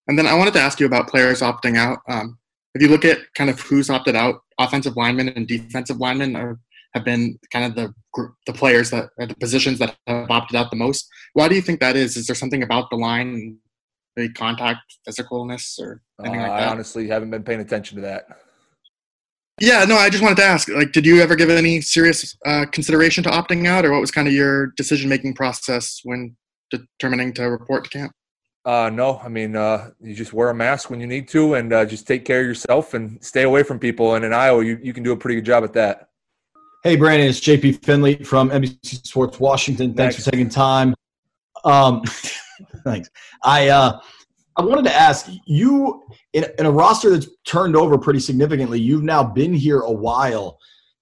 And 0.08 0.18
then 0.18 0.26
I 0.26 0.34
wanted 0.34 0.54
to 0.54 0.60
ask 0.60 0.80
you 0.80 0.86
about 0.86 1.08
players 1.08 1.40
opting 1.40 1.76
out. 1.76 1.98
Um, 2.08 2.38
if 2.74 2.82
you 2.82 2.88
look 2.88 3.04
at 3.04 3.18
kind 3.34 3.50
of 3.50 3.60
who's 3.60 3.90
opted 3.90 4.16
out, 4.16 4.40
offensive 4.58 4.96
linemen 4.96 5.28
and 5.30 5.46
defensive 5.46 5.98
linemen 5.98 6.36
are, 6.36 6.58
have 6.94 7.04
been 7.04 7.38
kind 7.52 7.64
of 7.64 7.74
the 7.74 7.92
the 8.46 8.52
players 8.52 8.90
that 8.90 9.10
are 9.18 9.26
the 9.26 9.34
positions 9.36 9.78
that 9.78 9.96
have 10.06 10.30
opted 10.30 10.56
out 10.56 10.70
the 10.70 10.76
most. 10.76 11.08
Why 11.34 11.48
do 11.48 11.54
you 11.54 11.60
think 11.60 11.80
that 11.80 11.96
is? 11.96 12.16
Is 12.16 12.26
there 12.26 12.34
something 12.34 12.62
about 12.62 12.90
the 12.90 12.96
line, 12.96 13.58
the 14.16 14.28
contact, 14.32 14.80
physicalness, 15.06 15.78
or 15.78 16.02
anything 16.20 16.40
uh, 16.40 16.48
like 16.48 16.60
that? 16.60 16.68
I 16.68 16.70
honestly 16.70 17.08
haven't 17.08 17.30
been 17.30 17.44
paying 17.44 17.60
attention 17.60 17.96
to 17.96 18.02
that. 18.02 18.26
Yeah, 19.60 19.84
no, 19.84 19.96
I 19.96 20.08
just 20.08 20.22
wanted 20.22 20.36
to 20.36 20.44
ask. 20.44 20.68
Like, 20.68 20.92
did 20.92 21.04
you 21.04 21.20
ever 21.20 21.34
give 21.34 21.50
any 21.50 21.80
serious 21.80 22.36
uh, 22.46 22.66
consideration 22.70 23.24
to 23.24 23.30
opting 23.30 23.66
out, 23.66 23.84
or 23.84 23.92
what 23.92 24.00
was 24.00 24.10
kind 24.10 24.28
of 24.28 24.34
your 24.34 24.68
decision 24.76 25.08
making 25.08 25.34
process 25.34 26.00
when 26.04 26.36
determining 26.70 27.32
to 27.34 27.44
report 27.50 27.84
to 27.84 27.90
camp? 27.90 28.12
Uh, 28.64 28.90
no, 28.90 29.18
I 29.18 29.28
mean, 29.28 29.56
uh, 29.56 29.90
you 30.00 30.14
just 30.14 30.32
wear 30.32 30.50
a 30.50 30.54
mask 30.54 30.90
when 30.90 31.00
you 31.00 31.06
need 31.06 31.28
to 31.28 31.54
and 31.54 31.72
uh, 31.72 31.86
just 31.86 32.06
take 32.06 32.24
care 32.24 32.40
of 32.40 32.46
yourself 32.46 32.92
and 32.94 33.22
stay 33.24 33.42
away 33.42 33.62
from 33.62 33.78
people. 33.78 34.14
And 34.14 34.24
in 34.24 34.32
Iowa, 34.32 34.62
you, 34.64 34.78
you 34.82 34.92
can 34.92 35.02
do 35.02 35.12
a 35.12 35.16
pretty 35.16 35.36
good 35.36 35.46
job 35.46 35.64
at 35.64 35.72
that. 35.72 36.08
Hey, 36.84 36.96
Brandon, 36.96 37.28
it's 37.28 37.40
JP 37.40 37.84
Finley 37.84 38.16
from 38.16 38.50
NBC 38.50 39.06
Sports 39.06 39.40
Washington. 39.40 39.94
Thanks, 39.94 40.16
thanks. 40.16 40.24
for 40.24 40.30
taking 40.30 40.48
time. 40.48 40.94
Um, 41.64 42.02
thanks. 42.84 43.08
I, 43.42 43.68
uh, 43.68 44.00
I 44.56 44.62
wanted 44.62 44.84
to 44.84 44.94
ask 44.94 45.28
you 45.46 46.02
in, 46.32 46.46
in 46.58 46.66
a 46.66 46.70
roster 46.70 47.10
that's 47.10 47.28
turned 47.44 47.76
over 47.76 47.98
pretty 47.98 48.20
significantly, 48.20 48.80
you've 48.80 49.02
now 49.02 49.24
been 49.24 49.52
here 49.52 49.80
a 49.80 49.92
while 49.92 50.58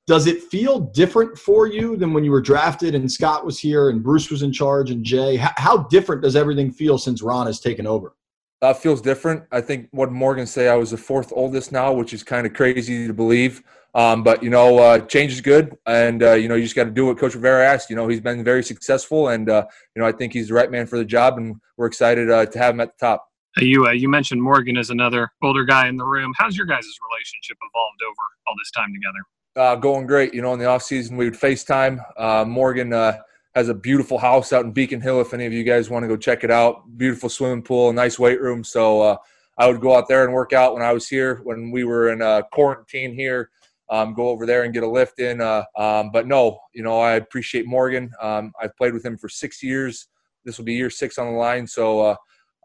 does 0.06 0.26
it 0.26 0.42
feel 0.44 0.78
different 0.78 1.36
for 1.36 1.66
you 1.66 1.96
than 1.96 2.12
when 2.12 2.24
you 2.24 2.30
were 2.30 2.40
drafted 2.40 2.94
and 2.94 3.10
Scott 3.10 3.44
was 3.44 3.58
here 3.58 3.90
and 3.90 4.02
Bruce 4.02 4.30
was 4.30 4.42
in 4.42 4.52
charge 4.52 4.90
and 4.90 5.04
Jay? 5.04 5.36
How, 5.36 5.50
how 5.56 5.76
different 5.78 6.22
does 6.22 6.36
everything 6.36 6.70
feel 6.70 6.96
since 6.96 7.22
Ron 7.22 7.46
has 7.46 7.60
taken 7.60 7.86
over? 7.86 8.14
Uh, 8.62 8.72
feels 8.72 9.02
different. 9.02 9.42
I 9.52 9.60
think 9.60 9.88
what 9.90 10.12
Morgan 10.12 10.46
say, 10.46 10.68
I 10.68 10.76
was 10.76 10.92
the 10.92 10.96
fourth 10.96 11.32
oldest 11.34 11.72
now, 11.72 11.92
which 11.92 12.14
is 12.14 12.22
kind 12.22 12.46
of 12.46 12.54
crazy 12.54 13.06
to 13.06 13.12
believe. 13.12 13.62
Um, 13.96 14.22
but 14.22 14.42
you 14.42 14.50
know, 14.50 14.78
uh, 14.78 14.98
change 15.00 15.32
is 15.32 15.40
good, 15.40 15.76
and 15.86 16.22
uh, 16.22 16.34
you 16.34 16.48
know, 16.48 16.54
you 16.54 16.62
just 16.62 16.76
got 16.76 16.84
to 16.84 16.90
do 16.90 17.06
what 17.06 17.18
Coach 17.18 17.34
Rivera 17.34 17.66
asked. 17.66 17.90
You 17.90 17.96
know, 17.96 18.06
he's 18.06 18.20
been 18.20 18.44
very 18.44 18.62
successful, 18.62 19.28
and 19.28 19.48
uh, 19.48 19.66
you 19.94 20.02
know, 20.02 20.06
I 20.06 20.12
think 20.12 20.32
he's 20.32 20.48
the 20.48 20.54
right 20.54 20.70
man 20.70 20.86
for 20.86 20.98
the 20.98 21.04
job, 21.04 21.38
and 21.38 21.56
we're 21.76 21.86
excited 21.86 22.30
uh, 22.30 22.46
to 22.46 22.58
have 22.58 22.74
him 22.74 22.80
at 22.80 22.96
the 22.96 23.06
top. 23.06 23.26
You 23.56 23.86
uh, 23.86 23.92
you 23.92 24.08
mentioned 24.08 24.42
Morgan 24.42 24.76
as 24.76 24.90
another 24.90 25.30
older 25.42 25.64
guy 25.64 25.88
in 25.88 25.96
the 25.96 26.04
room. 26.04 26.32
How's 26.36 26.56
your 26.56 26.66
guys' 26.66 26.86
relationship 27.10 27.56
evolved 27.56 28.02
over 28.06 28.22
all 28.46 28.54
this 28.62 28.70
time 28.70 28.92
together? 28.92 29.24
uh, 29.56 29.74
going 29.74 30.06
great. 30.06 30.34
You 30.34 30.42
know, 30.42 30.52
in 30.52 30.58
the 30.58 30.66
off 30.66 30.82
season, 30.82 31.16
we 31.16 31.24
would 31.24 31.38
FaceTime. 31.38 32.04
Uh, 32.16 32.44
Morgan 32.44 32.92
uh, 32.92 33.18
has 33.54 33.68
a 33.68 33.74
beautiful 33.74 34.18
house 34.18 34.52
out 34.52 34.64
in 34.64 34.72
Beacon 34.72 35.00
Hill. 35.00 35.20
If 35.20 35.34
any 35.34 35.46
of 35.46 35.52
you 35.52 35.64
guys 35.64 35.90
want 35.90 36.04
to 36.04 36.08
go 36.08 36.16
check 36.16 36.44
it 36.44 36.50
out, 36.50 36.84
beautiful 36.96 37.28
swimming 37.28 37.62
pool, 37.62 37.92
nice 37.92 38.18
weight 38.18 38.40
room. 38.40 38.62
So 38.62 39.00
uh, 39.00 39.16
I 39.58 39.66
would 39.66 39.80
go 39.80 39.96
out 39.96 40.08
there 40.08 40.24
and 40.24 40.32
work 40.32 40.52
out 40.52 40.74
when 40.74 40.82
I 40.82 40.92
was 40.92 41.08
here. 41.08 41.40
When 41.42 41.70
we 41.70 41.84
were 41.84 42.12
in 42.12 42.20
uh, 42.20 42.42
quarantine 42.52 43.14
here, 43.14 43.50
um, 43.90 44.14
go 44.14 44.28
over 44.28 44.46
there 44.46 44.64
and 44.64 44.74
get 44.74 44.82
a 44.82 44.88
lift 44.88 45.20
in. 45.20 45.40
Uh, 45.40 45.64
um, 45.76 46.10
but 46.12 46.26
no, 46.26 46.58
you 46.74 46.82
know, 46.82 47.00
I 47.00 47.12
appreciate 47.14 47.66
Morgan. 47.66 48.10
Um, 48.20 48.52
I've 48.60 48.76
played 48.76 48.92
with 48.92 49.04
him 49.04 49.16
for 49.16 49.28
six 49.28 49.62
years. 49.62 50.08
This 50.44 50.58
will 50.58 50.64
be 50.64 50.74
year 50.74 50.90
six 50.90 51.18
on 51.18 51.26
the 51.26 51.38
line. 51.38 51.66
So. 51.66 52.16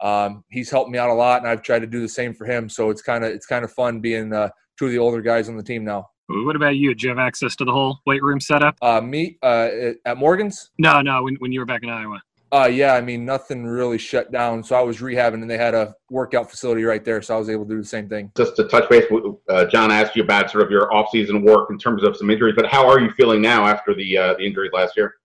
Um, 0.04 0.44
he's 0.50 0.72
helped 0.72 0.90
me 0.90 0.98
out 0.98 1.12
a 1.12 1.14
lot, 1.14 1.42
and 1.42 1.48
I've 1.48 1.62
tried 1.62 1.82
to 1.82 1.86
do 1.86 2.02
the 2.02 2.10
same 2.10 2.34
for 2.34 2.46
him. 2.46 2.70
So 2.70 2.90
it's 2.90 3.04
kind 3.04 3.24
of 3.24 3.30
it's 3.30 3.46
kind 3.46 3.64
of 3.64 3.72
fun 3.72 4.00
being 4.00 4.32
two 4.32 4.86
of 4.88 4.92
the 4.92 4.98
older 4.98 5.22
guys 5.22 5.48
on 5.48 5.56
the 5.56 5.62
team 5.62 5.84
now. 5.84 6.10
What 6.28 6.56
about 6.56 6.76
you? 6.76 6.96
Do 6.96 7.06
you 7.06 7.10
have 7.10 7.20
access 7.20 7.56
to 7.58 7.66
the 7.66 7.72
whole 7.72 8.00
weight 8.06 8.24
room 8.24 8.40
setup? 8.40 8.76
Uh, 8.82 9.02
me 9.02 9.38
uh, 9.44 9.70
at 10.06 10.18
Morgan's? 10.18 10.72
No, 10.78 11.02
no. 11.02 11.24
When, 11.24 11.36
when 11.36 11.52
you 11.52 11.60
were 11.60 11.66
back 11.66 11.84
in 11.84 11.90
Iowa. 11.90 12.22
Uh, 12.54 12.70
yeah, 12.72 12.96
I 12.96 13.02
mean, 13.02 13.24
nothing 13.24 13.64
really 13.64 13.98
shut 13.98 14.30
down. 14.30 14.62
So 14.62 14.76
I 14.76 14.82
was 14.82 14.98
rehabbing, 14.98 15.36
and 15.36 15.50
they 15.50 15.58
had 15.58 15.74
a 15.74 15.96
workout 16.10 16.50
facility 16.52 16.84
right 16.84 17.04
there, 17.04 17.22
so 17.22 17.36
I 17.36 17.40
was 17.40 17.50
able 17.50 17.64
to 17.64 17.70
do 17.70 17.78
the 17.78 17.88
same 17.88 18.10
thing. 18.10 18.30
Just 18.36 18.58
to 18.58 18.68
touch 18.68 18.90
base, 18.90 19.06
uh, 19.48 19.66
John 19.66 19.90
asked 19.90 20.18
you 20.18 20.24
about 20.24 20.52
sort 20.52 20.66
of 20.66 20.70
your 20.70 20.94
off-season 20.94 21.44
work 21.44 21.70
in 21.70 21.78
terms 21.78 22.04
of 22.04 22.18
some 22.18 22.30
injuries, 22.30 22.56
but 22.58 22.66
how 22.66 22.90
are 22.90 23.00
you 23.00 23.10
feeling 23.12 23.42
now 23.42 23.66
after 23.66 23.94
the 23.94 24.18
uh, 24.18 24.34
the 24.34 24.46
injuries 24.46 24.72
last 24.74 24.98
year? 24.98 25.16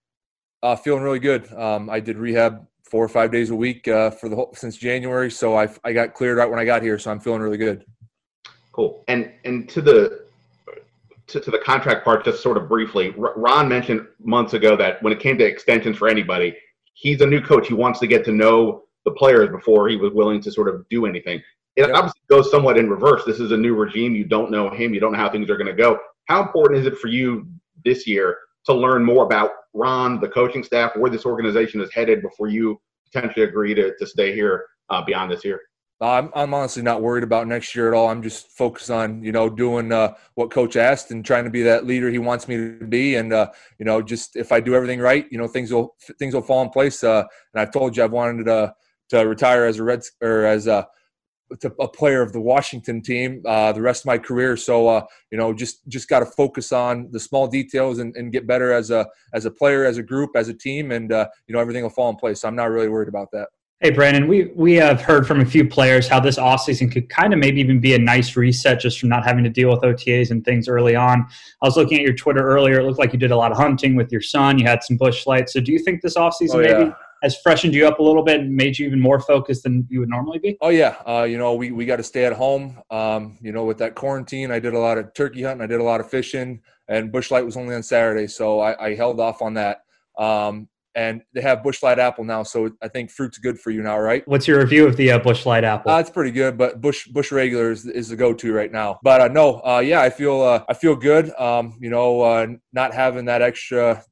Uh, 0.62 0.76
feeling 0.76 1.02
really 1.02 1.18
good. 1.18 1.52
Um, 1.52 1.90
I 1.90 1.98
did 1.98 2.16
rehab 2.16 2.64
four 2.84 3.04
or 3.04 3.08
five 3.08 3.32
days 3.32 3.50
a 3.50 3.56
week 3.56 3.88
uh, 3.88 4.10
for 4.10 4.28
the 4.28 4.36
whole 4.36 4.52
since 4.54 4.76
January, 4.76 5.30
so 5.30 5.56
I 5.56 5.68
I 5.82 5.92
got 5.92 6.14
cleared 6.14 6.38
right 6.38 6.48
when 6.48 6.60
I 6.60 6.64
got 6.64 6.80
here, 6.80 6.96
so 6.96 7.10
I'm 7.10 7.18
feeling 7.18 7.40
really 7.40 7.58
good. 7.58 7.84
Cool. 8.70 9.02
And 9.08 9.32
and 9.44 9.68
to 9.70 9.82
the 9.82 10.26
to, 11.26 11.40
to 11.40 11.50
the 11.50 11.58
contract 11.58 12.04
part 12.04 12.24
just 12.24 12.40
sort 12.40 12.56
of 12.56 12.68
briefly. 12.68 13.12
Ron 13.16 13.68
mentioned 13.68 14.06
months 14.20 14.54
ago 14.54 14.76
that 14.76 15.02
when 15.02 15.12
it 15.12 15.18
came 15.18 15.36
to 15.38 15.44
extensions 15.44 15.96
for 15.96 16.08
anybody, 16.08 16.56
he's 16.96 17.20
a 17.20 17.26
new 17.26 17.40
coach. 17.40 17.68
He 17.68 17.74
wants 17.74 18.00
to 18.00 18.06
get 18.06 18.24
to 18.24 18.32
know 18.32 18.82
the 19.04 19.12
players 19.12 19.50
before 19.50 19.88
he 19.88 19.96
was 19.96 20.12
willing 20.12 20.40
to 20.40 20.50
sort 20.50 20.68
of 20.68 20.88
do 20.88 21.06
anything. 21.06 21.40
It 21.76 21.88
yep. 21.88 21.90
obviously 21.94 22.22
goes 22.28 22.50
somewhat 22.50 22.78
in 22.78 22.90
reverse. 22.90 23.22
This 23.24 23.38
is 23.38 23.52
a 23.52 23.56
new 23.56 23.74
regime. 23.74 24.14
You 24.14 24.24
don't 24.24 24.50
know 24.50 24.70
him. 24.70 24.94
You 24.94 25.00
don't 25.00 25.12
know 25.12 25.18
how 25.18 25.30
things 25.30 25.50
are 25.50 25.58
going 25.58 25.68
to 25.68 25.74
go. 25.74 25.98
How 26.24 26.42
important 26.42 26.80
is 26.80 26.86
it 26.86 26.98
for 26.98 27.08
you 27.08 27.46
this 27.84 28.06
year 28.06 28.38
to 28.64 28.72
learn 28.72 29.04
more 29.04 29.26
about 29.26 29.50
Ron, 29.74 30.20
the 30.20 30.28
coaching 30.28 30.64
staff, 30.64 30.96
where 30.96 31.10
this 31.10 31.26
organization 31.26 31.80
is 31.82 31.92
headed 31.92 32.22
before 32.22 32.48
you 32.48 32.80
potentially 33.04 33.44
agree 33.44 33.74
to, 33.74 33.94
to 33.96 34.06
stay 34.06 34.34
here 34.34 34.64
uh, 34.88 35.04
beyond 35.04 35.30
this 35.30 35.44
year? 35.44 35.60
I'm, 36.00 36.30
I'm 36.34 36.52
honestly 36.52 36.82
not 36.82 37.00
worried 37.00 37.24
about 37.24 37.46
next 37.46 37.74
year 37.74 37.88
at 37.88 37.96
all. 37.96 38.08
I'm 38.08 38.22
just 38.22 38.50
focused 38.50 38.90
on 38.90 39.22
you 39.22 39.32
know 39.32 39.48
doing 39.48 39.92
uh, 39.92 40.14
what 40.34 40.50
coach 40.50 40.76
asked 40.76 41.10
and 41.10 41.24
trying 41.24 41.44
to 41.44 41.50
be 41.50 41.62
that 41.62 41.86
leader 41.86 42.10
he 42.10 42.18
wants 42.18 42.48
me 42.48 42.56
to 42.56 42.86
be. 42.86 43.14
And 43.14 43.32
uh, 43.32 43.50
you 43.78 43.86
know, 43.86 44.02
just 44.02 44.36
if 44.36 44.52
I 44.52 44.60
do 44.60 44.74
everything 44.74 45.00
right, 45.00 45.26
you 45.30 45.38
know, 45.38 45.48
things 45.48 45.72
will 45.72 45.94
things 46.18 46.34
will 46.34 46.42
fall 46.42 46.62
in 46.62 46.68
place. 46.68 47.02
Uh, 47.02 47.24
and 47.54 47.60
I've 47.60 47.72
told 47.72 47.96
you 47.96 48.04
I've 48.04 48.12
wanted 48.12 48.44
to 48.44 48.74
to 49.10 49.26
retire 49.26 49.64
as 49.64 49.78
a 49.78 49.84
red 49.84 50.02
or 50.20 50.44
as 50.44 50.66
a 50.66 50.86
a 51.78 51.86
player 51.86 52.22
of 52.22 52.32
the 52.32 52.40
Washington 52.40 53.00
team 53.00 53.40
uh, 53.46 53.70
the 53.72 53.80
rest 53.80 54.02
of 54.02 54.06
my 54.06 54.18
career. 54.18 54.56
So 54.56 54.88
uh, 54.88 55.06
you 55.30 55.38
know, 55.38 55.54
just 55.54 55.86
just 55.88 56.08
got 56.08 56.20
to 56.20 56.26
focus 56.26 56.72
on 56.72 57.08
the 57.12 57.20
small 57.20 57.46
details 57.46 58.00
and, 58.00 58.14
and, 58.16 58.32
get 58.32 58.46
better 58.48 58.72
as 58.72 58.90
a 58.90 59.06
as 59.32 59.44
a 59.46 59.50
player, 59.50 59.84
as 59.84 59.96
a 59.96 60.02
group, 60.02 60.30
as 60.34 60.48
a 60.48 60.54
team, 60.54 60.90
and 60.90 61.12
uh, 61.12 61.28
you 61.46 61.54
know 61.54 61.60
everything 61.60 61.84
will 61.84 61.90
fall 61.90 62.10
in 62.10 62.16
place. 62.16 62.40
So 62.40 62.48
I'm 62.48 62.56
not 62.56 62.70
really 62.70 62.88
worried 62.88 63.08
about 63.08 63.30
that. 63.30 63.48
Hey, 63.80 63.90
Brandon, 63.90 64.26
we, 64.26 64.46
we 64.54 64.72
have 64.76 65.02
heard 65.02 65.26
from 65.26 65.42
a 65.42 65.44
few 65.44 65.68
players 65.68 66.08
how 66.08 66.18
this 66.18 66.38
offseason 66.38 66.90
could 66.90 67.10
kind 67.10 67.34
of 67.34 67.38
maybe 67.38 67.60
even 67.60 67.78
be 67.78 67.94
a 67.94 67.98
nice 67.98 68.34
reset 68.34 68.80
just 68.80 68.98
from 68.98 69.10
not 69.10 69.22
having 69.22 69.44
to 69.44 69.50
deal 69.50 69.68
with 69.68 69.82
OTAs 69.82 70.30
and 70.30 70.42
things 70.42 70.66
early 70.66 70.96
on. 70.96 71.26
I 71.60 71.66
was 71.66 71.76
looking 71.76 71.98
at 71.98 72.02
your 72.02 72.14
Twitter 72.14 72.40
earlier. 72.40 72.80
It 72.80 72.84
looked 72.84 72.98
like 72.98 73.12
you 73.12 73.18
did 73.18 73.32
a 73.32 73.36
lot 73.36 73.52
of 73.52 73.58
hunting 73.58 73.94
with 73.94 74.10
your 74.10 74.22
son. 74.22 74.58
You 74.58 74.66
had 74.66 74.82
some 74.82 74.96
Busch 74.96 75.26
lights. 75.26 75.52
So 75.52 75.60
do 75.60 75.72
you 75.72 75.78
think 75.78 76.00
this 76.00 76.16
offseason 76.16 76.54
oh, 76.54 76.60
yeah. 76.60 76.78
maybe 76.78 76.92
has 77.22 77.36
freshened 77.42 77.74
you 77.74 77.86
up 77.86 77.98
a 77.98 78.02
little 78.02 78.22
bit 78.22 78.40
and 78.40 78.56
made 78.56 78.78
you 78.78 78.86
even 78.86 78.98
more 78.98 79.20
focused 79.20 79.64
than 79.64 79.86
you 79.90 80.00
would 80.00 80.08
normally 80.08 80.38
be? 80.38 80.56
Oh, 80.62 80.70
yeah. 80.70 80.96
Uh, 81.06 81.24
you 81.24 81.36
know, 81.36 81.52
we, 81.52 81.70
we 81.70 81.84
got 81.84 81.96
to 81.96 82.02
stay 82.02 82.24
at 82.24 82.32
home. 82.32 82.80
Um, 82.90 83.36
you 83.42 83.52
know, 83.52 83.66
with 83.66 83.76
that 83.78 83.94
quarantine, 83.94 84.50
I 84.50 84.58
did 84.58 84.72
a 84.72 84.78
lot 84.78 84.96
of 84.96 85.12
turkey 85.12 85.42
hunting. 85.42 85.62
I 85.62 85.66
did 85.66 85.80
a 85.80 85.84
lot 85.84 86.00
of 86.00 86.08
fishing. 86.08 86.62
And 86.88 87.12
Busch 87.12 87.30
Light 87.30 87.44
was 87.44 87.58
only 87.58 87.74
on 87.74 87.82
Saturday. 87.82 88.26
So 88.26 88.58
I, 88.58 88.86
I 88.86 88.94
held 88.94 89.20
off 89.20 89.42
on 89.42 89.52
that. 89.52 89.82
Um, 90.16 90.66
and 90.96 91.20
they 91.34 91.42
have 91.42 91.62
Busch 91.62 91.82
Light 91.82 91.98
apple 91.98 92.24
now, 92.24 92.42
so 92.42 92.70
I 92.82 92.88
think 92.88 93.10
fruit's 93.10 93.36
good 93.36 93.60
for 93.60 93.70
you 93.70 93.82
now, 93.82 93.98
right? 93.98 94.26
What's 94.26 94.48
your 94.48 94.60
review 94.60 94.86
of 94.86 94.96
the 94.96 95.12
uh, 95.12 95.18
Busch 95.18 95.44
Light 95.44 95.62
apple? 95.62 95.92
Uh, 95.92 96.00
it's 96.00 96.10
pretty 96.10 96.30
good, 96.30 96.56
but 96.56 96.80
bush 96.80 97.06
Busch 97.08 97.30
regular 97.30 97.70
is, 97.70 97.84
is 97.84 98.08
the 98.08 98.16
go-to 98.16 98.52
right 98.52 98.72
now. 98.72 98.98
But 99.02 99.20
uh, 99.20 99.28
no, 99.28 99.60
uh, 99.60 99.80
yeah, 99.80 100.00
I 100.00 100.08
feel 100.08 100.40
uh, 100.40 100.64
I 100.68 100.74
feel 100.74 100.96
good. 100.96 101.30
Um, 101.38 101.76
you 101.80 101.90
know, 101.90 102.22
uh, 102.22 102.46
not 102.72 102.94
having 102.94 103.26
that 103.26 103.42
extra, 103.42 104.02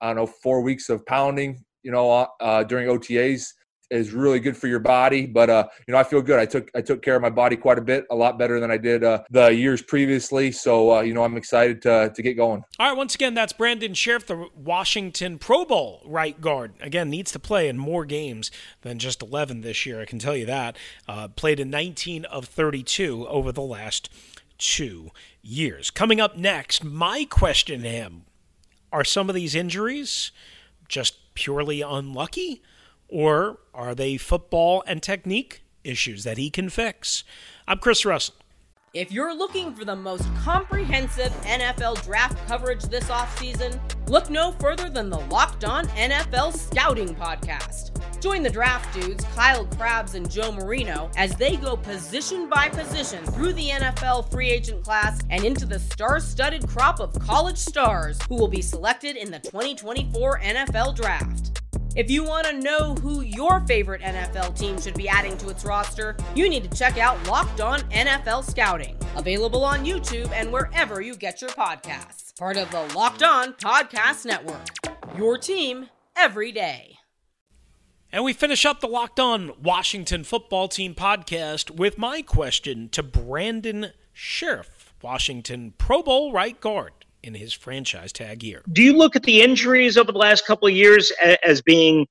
I 0.00 0.08
don't 0.08 0.16
know, 0.16 0.26
four 0.26 0.62
weeks 0.62 0.88
of 0.88 1.06
pounding, 1.06 1.64
you 1.84 1.92
know, 1.92 2.26
uh, 2.40 2.64
during 2.64 2.88
OTAs 2.88 3.52
is 3.92 4.12
really 4.12 4.40
good 4.40 4.56
for 4.56 4.66
your 4.66 4.80
body. 4.80 5.26
But 5.26 5.50
uh, 5.50 5.68
you 5.86 5.92
know, 5.92 5.98
I 5.98 6.04
feel 6.04 6.22
good. 6.22 6.38
I 6.38 6.46
took 6.46 6.70
I 6.74 6.80
took 6.80 7.02
care 7.02 7.14
of 7.14 7.22
my 7.22 7.30
body 7.30 7.56
quite 7.56 7.78
a 7.78 7.82
bit, 7.82 8.06
a 8.10 8.16
lot 8.16 8.38
better 8.38 8.58
than 8.58 8.70
I 8.70 8.78
did 8.78 9.04
uh, 9.04 9.22
the 9.30 9.54
years 9.54 9.82
previously. 9.82 10.50
So 10.50 10.96
uh, 10.96 11.00
you 11.02 11.14
know, 11.14 11.22
I'm 11.22 11.36
excited 11.36 11.82
to 11.82 12.12
to 12.14 12.22
get 12.22 12.34
going. 12.34 12.64
All 12.78 12.88
right, 12.88 12.96
once 12.96 13.14
again, 13.14 13.34
that's 13.34 13.52
Brandon 13.52 13.92
Scherff, 13.92 14.26
the 14.26 14.48
Washington 14.56 15.38
Pro 15.38 15.64
Bowl 15.64 16.02
right 16.04 16.40
guard. 16.40 16.72
Again, 16.80 17.10
needs 17.10 17.30
to 17.32 17.38
play 17.38 17.68
in 17.68 17.78
more 17.78 18.04
games 18.04 18.50
than 18.80 18.98
just 18.98 19.22
11 19.22 19.60
this 19.60 19.84
year. 19.84 20.00
I 20.00 20.06
can 20.06 20.18
tell 20.18 20.36
you 20.36 20.46
that. 20.46 20.76
Uh, 21.06 21.28
played 21.28 21.60
in 21.60 21.70
19 21.70 22.24
of 22.24 22.46
32 22.46 23.26
over 23.28 23.52
the 23.52 23.62
last 23.62 24.08
two 24.58 25.10
years. 25.42 25.90
Coming 25.90 26.20
up 26.20 26.36
next, 26.36 26.82
my 26.82 27.26
question 27.28 27.82
to 27.82 27.88
him: 27.88 28.22
Are 28.90 29.04
some 29.04 29.28
of 29.28 29.34
these 29.34 29.54
injuries 29.54 30.32
just 30.88 31.34
purely 31.34 31.82
unlucky? 31.82 32.62
Or 33.12 33.58
are 33.74 33.94
they 33.94 34.16
football 34.16 34.82
and 34.86 35.02
technique 35.02 35.62
issues 35.84 36.24
that 36.24 36.38
he 36.38 36.48
can 36.48 36.70
fix? 36.70 37.24
I'm 37.68 37.76
Chris 37.76 38.06
Russell. 38.06 38.36
If 38.94 39.12
you're 39.12 39.34
looking 39.36 39.74
for 39.74 39.84
the 39.84 39.94
most 39.94 40.24
comprehensive 40.36 41.30
NFL 41.42 42.02
draft 42.04 42.38
coverage 42.48 42.84
this 42.84 43.04
offseason, 43.10 43.78
look 44.08 44.30
no 44.30 44.52
further 44.52 44.88
than 44.88 45.10
the 45.10 45.20
Locked 45.20 45.64
On 45.64 45.86
NFL 45.88 46.56
Scouting 46.56 47.14
Podcast. 47.14 47.90
Join 48.22 48.42
the 48.42 48.48
draft 48.48 48.94
dudes, 48.98 49.24
Kyle 49.34 49.66
Crabbs 49.66 50.14
and 50.14 50.30
Joe 50.30 50.50
Marino, 50.50 51.10
as 51.16 51.34
they 51.36 51.56
go 51.56 51.76
position 51.76 52.48
by 52.48 52.70
position 52.70 53.26
through 53.26 53.52
the 53.52 53.68
NFL 53.68 54.30
free 54.30 54.48
agent 54.48 54.84
class 54.84 55.20
and 55.28 55.44
into 55.44 55.66
the 55.66 55.78
star 55.78 56.18
studded 56.18 56.66
crop 56.66 56.98
of 56.98 57.12
college 57.18 57.58
stars 57.58 58.18
who 58.26 58.36
will 58.36 58.48
be 58.48 58.62
selected 58.62 59.16
in 59.16 59.30
the 59.30 59.40
2024 59.40 60.40
NFL 60.40 60.96
Draft. 60.96 61.62
If 61.94 62.10
you 62.10 62.24
want 62.24 62.46
to 62.46 62.58
know 62.58 62.94
who 62.94 63.20
your 63.20 63.60
favorite 63.66 64.00
NFL 64.00 64.58
team 64.58 64.80
should 64.80 64.94
be 64.94 65.10
adding 65.10 65.36
to 65.36 65.50
its 65.50 65.62
roster, 65.62 66.16
you 66.34 66.48
need 66.48 66.64
to 66.70 66.78
check 66.78 66.96
out 66.96 67.26
Locked 67.28 67.60
On 67.60 67.80
NFL 67.90 68.48
Scouting, 68.48 68.96
available 69.14 69.62
on 69.62 69.84
YouTube 69.84 70.32
and 70.32 70.50
wherever 70.50 71.02
you 71.02 71.14
get 71.14 71.42
your 71.42 71.50
podcasts. 71.50 72.34
Part 72.38 72.56
of 72.56 72.70
the 72.70 72.80
Locked 72.96 73.22
On 73.22 73.52
Podcast 73.52 74.24
Network. 74.24 74.68
Your 75.18 75.36
team 75.36 75.90
every 76.16 76.50
day. 76.50 76.96
And 78.10 78.24
we 78.24 78.32
finish 78.32 78.64
up 78.64 78.80
the 78.80 78.88
Locked 78.88 79.20
On 79.20 79.52
Washington 79.62 80.24
Football 80.24 80.68
Team 80.68 80.94
podcast 80.94 81.70
with 81.70 81.98
my 81.98 82.22
question 82.22 82.88
to 82.90 83.02
Brandon 83.02 83.92
Scherff, 84.14 84.94
Washington 85.02 85.74
Pro 85.76 86.02
Bowl 86.02 86.32
right 86.32 86.58
guard 86.58 87.01
in 87.22 87.34
his 87.34 87.52
franchise 87.52 88.12
tag 88.12 88.42
year. 88.42 88.62
Do 88.72 88.82
you 88.82 88.96
look 88.96 89.16
at 89.16 89.22
the 89.22 89.42
injuries 89.42 89.96
over 89.96 90.12
the 90.12 90.18
last 90.18 90.46
couple 90.46 90.68
of 90.68 90.74
years 90.74 91.12
as 91.44 91.62
being 91.62 92.06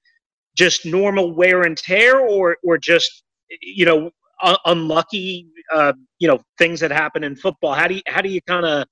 just 0.56 0.86
normal 0.86 1.34
wear 1.34 1.62
and 1.62 1.78
tear, 1.78 2.20
or 2.20 2.58
or 2.64 2.78
just 2.78 3.24
you 3.62 3.86
know 3.86 4.12
unlucky 4.66 5.48
uh, 5.74 5.94
you 6.20 6.28
know 6.28 6.40
things 6.58 6.80
that 6.80 6.92
happen 6.92 7.24
in 7.24 7.36
football? 7.36 7.74
How 7.74 7.88
do 7.88 7.96
you 7.96 8.02
how 8.08 8.22
do 8.22 8.30
you 8.30 8.42
kind 8.42 8.66
of 8.66 8.86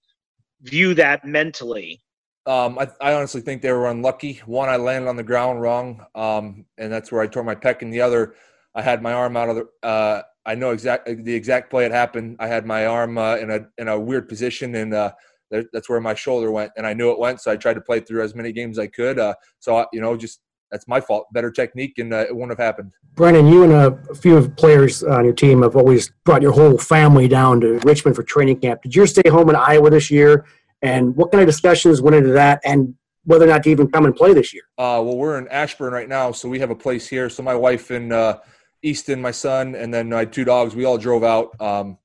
view 0.62 0.93
that 0.95 1.25
mentally? 1.25 2.01
Um, 2.45 2.79
I, 2.79 2.88
I, 2.99 3.13
honestly 3.13 3.41
think 3.41 3.62
they 3.62 3.71
were 3.71 3.88
unlucky. 3.88 4.41
One, 4.45 4.69
I 4.69 4.77
landed 4.77 5.08
on 5.08 5.17
the 5.17 5.23
ground 5.23 5.62
wrong, 5.62 6.03
um, 6.15 6.65
and 6.79 6.91
that's 6.91 7.12
where 7.12 7.21
I 7.21 7.27
tore 7.27 7.43
my 7.43 7.53
pec. 7.53 7.84
And 7.84 7.93
the 7.93 8.01
other, 8.01 8.34
I 8.73 8.82
had 8.82 9.03
my 9.03 9.13
arm 9.13 9.38
out 9.38 9.49
of 9.49 9.55
the. 9.58 9.88
Uh, 9.88 10.21
I 10.45 10.55
know 10.55 10.71
exact 10.71 11.05
the 11.05 11.34
exact 11.34 11.69
play 11.69 11.86
it 11.86 11.91
happened. 11.91 12.38
I 12.39 12.47
had 12.47 12.65
my 12.65 12.88
arm 12.88 13.17
uh, 13.17 13.36
in 13.36 13.51
a 13.51 13.67
in 13.77 13.88
a 13.88 13.99
weird 13.99 14.27
position, 14.27 14.73
and 14.73 14.93
uh, 14.93 15.12
that's 15.49 15.89
where 15.89 15.99
my 15.99 16.13
shoulder 16.13 16.51
went, 16.51 16.71
and 16.77 16.85
I 16.85 16.93
knew 16.93 17.12
it 17.12 17.19
went. 17.19 17.41
So 17.41 17.51
I 17.51 17.55
tried 17.55 17.75
to 17.75 17.81
play 17.81 17.99
through 17.99 18.23
as 18.23 18.35
many 18.35 18.51
games 18.51 18.77
as 18.77 18.83
I 18.83 18.88
could. 18.88 19.19
Uh, 19.19 19.33
so 19.59 19.85
you 19.93 20.01
know, 20.01 20.15
just 20.15 20.41
that's 20.71 20.88
my 20.88 21.01
fault. 21.01 21.27
Better 21.33 21.51
technique, 21.51 21.97
and 21.97 22.13
uh, 22.13 22.25
it 22.27 22.35
wouldn't 22.35 22.51
have 22.51 22.63
happened. 22.63 22.91
Brandon, 23.15 23.47
you 23.47 23.63
and 23.63 23.73
a 23.73 24.15
few 24.15 24.47
players 24.49 25.03
on 25.03 25.25
your 25.25 25.33
team 25.33 25.62
have 25.63 25.75
always 25.75 26.12
brought 26.23 26.41
your 26.41 26.51
whole 26.51 26.77
family 26.77 27.27
down 27.27 27.59
to 27.62 27.79
Richmond 27.79 28.15
for 28.15 28.23
training 28.23 28.59
camp. 28.59 28.81
Did 28.81 28.95
you 28.95 29.05
stay 29.07 29.29
home 29.29 29.49
in 29.49 29.55
Iowa 29.55 29.89
this 29.89 30.09
year? 30.09 30.45
And 30.81 31.15
what 31.15 31.31
kind 31.31 31.41
of 31.41 31.47
discussions 31.47 32.01
went 32.01 32.15
into 32.15 32.31
that? 32.31 32.62
And 32.63 32.95
whether 33.25 33.45
or 33.45 33.49
not 33.49 33.63
to 33.63 33.69
even 33.69 33.89
come 33.91 34.05
and 34.05 34.15
play 34.15 34.33
this 34.33 34.53
year? 34.53 34.63
Uh, 34.77 35.03
well, 35.03 35.17
we're 35.17 35.38
in 35.38 35.47
Ashburn 35.49 35.91
right 35.91 36.07
now, 36.07 36.31
so 36.31 36.47
we 36.47 36.59
have 36.59 36.69
a 36.69 36.75
place 36.75 37.07
here. 37.07 37.29
So 37.29 37.43
my 37.43 37.55
wife 37.55 37.91
and 37.91 38.13
uh, 38.13 38.39
Easton, 38.81 39.21
my 39.21 39.31
son, 39.31 39.75
and 39.75 39.93
then 39.93 40.09
my 40.09 40.25
two 40.25 40.45
dogs, 40.45 40.75
we 40.75 40.85
all 40.85 40.97
drove 40.97 41.23
out. 41.23 41.59
Um, 41.59 41.97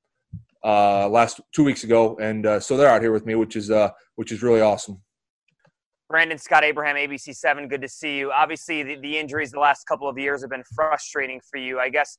uh, 0.65 1.07
last 1.07 1.39
two 1.53 1.63
weeks 1.63 1.83
ago, 1.83 2.17
and 2.19 2.45
uh, 2.45 2.59
so 2.59 2.75
they're 2.75 2.89
out 2.89 3.01
here 3.01 3.11
with 3.11 3.25
me, 3.25 3.35
which 3.35 3.55
is 3.55 3.69
uh, 3.69 3.91
which 4.15 4.31
is 4.31 4.41
really 4.41 4.61
awesome. 4.61 5.01
Brandon 6.09 6.37
Scott 6.37 6.63
Abraham, 6.63 6.95
ABC 6.95 7.35
Seven, 7.35 7.67
good 7.67 7.81
to 7.81 7.87
see 7.87 8.17
you. 8.17 8.31
Obviously, 8.31 8.83
the, 8.83 8.95
the 8.99 9.17
injuries 9.17 9.51
the 9.51 9.59
last 9.59 9.85
couple 9.85 10.09
of 10.09 10.17
years 10.17 10.41
have 10.41 10.49
been 10.49 10.63
frustrating 10.75 11.39
for 11.49 11.57
you. 11.57 11.79
I 11.79 11.89
guess 11.89 12.17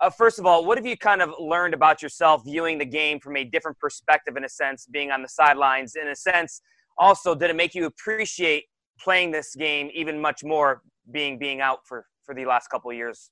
uh, 0.00 0.10
first 0.10 0.38
of 0.38 0.46
all, 0.46 0.64
what 0.64 0.76
have 0.76 0.86
you 0.86 0.96
kind 0.96 1.22
of 1.22 1.30
learned 1.38 1.74
about 1.74 2.02
yourself 2.02 2.42
viewing 2.44 2.78
the 2.78 2.84
game 2.84 3.20
from 3.20 3.36
a 3.36 3.44
different 3.44 3.78
perspective, 3.78 4.36
in 4.36 4.44
a 4.44 4.48
sense, 4.48 4.86
being 4.90 5.10
on 5.10 5.22
the 5.22 5.28
sidelines? 5.28 5.94
In 5.94 6.08
a 6.08 6.16
sense, 6.16 6.60
also, 6.98 7.34
did 7.34 7.50
it 7.50 7.56
make 7.56 7.74
you 7.74 7.86
appreciate 7.86 8.64
playing 8.98 9.30
this 9.30 9.54
game 9.54 9.90
even 9.94 10.20
much 10.20 10.42
more, 10.42 10.82
being 11.12 11.38
being 11.38 11.60
out 11.60 11.80
for 11.86 12.06
for 12.24 12.34
the 12.34 12.44
last 12.44 12.68
couple 12.68 12.90
of 12.90 12.96
years? 12.96 13.30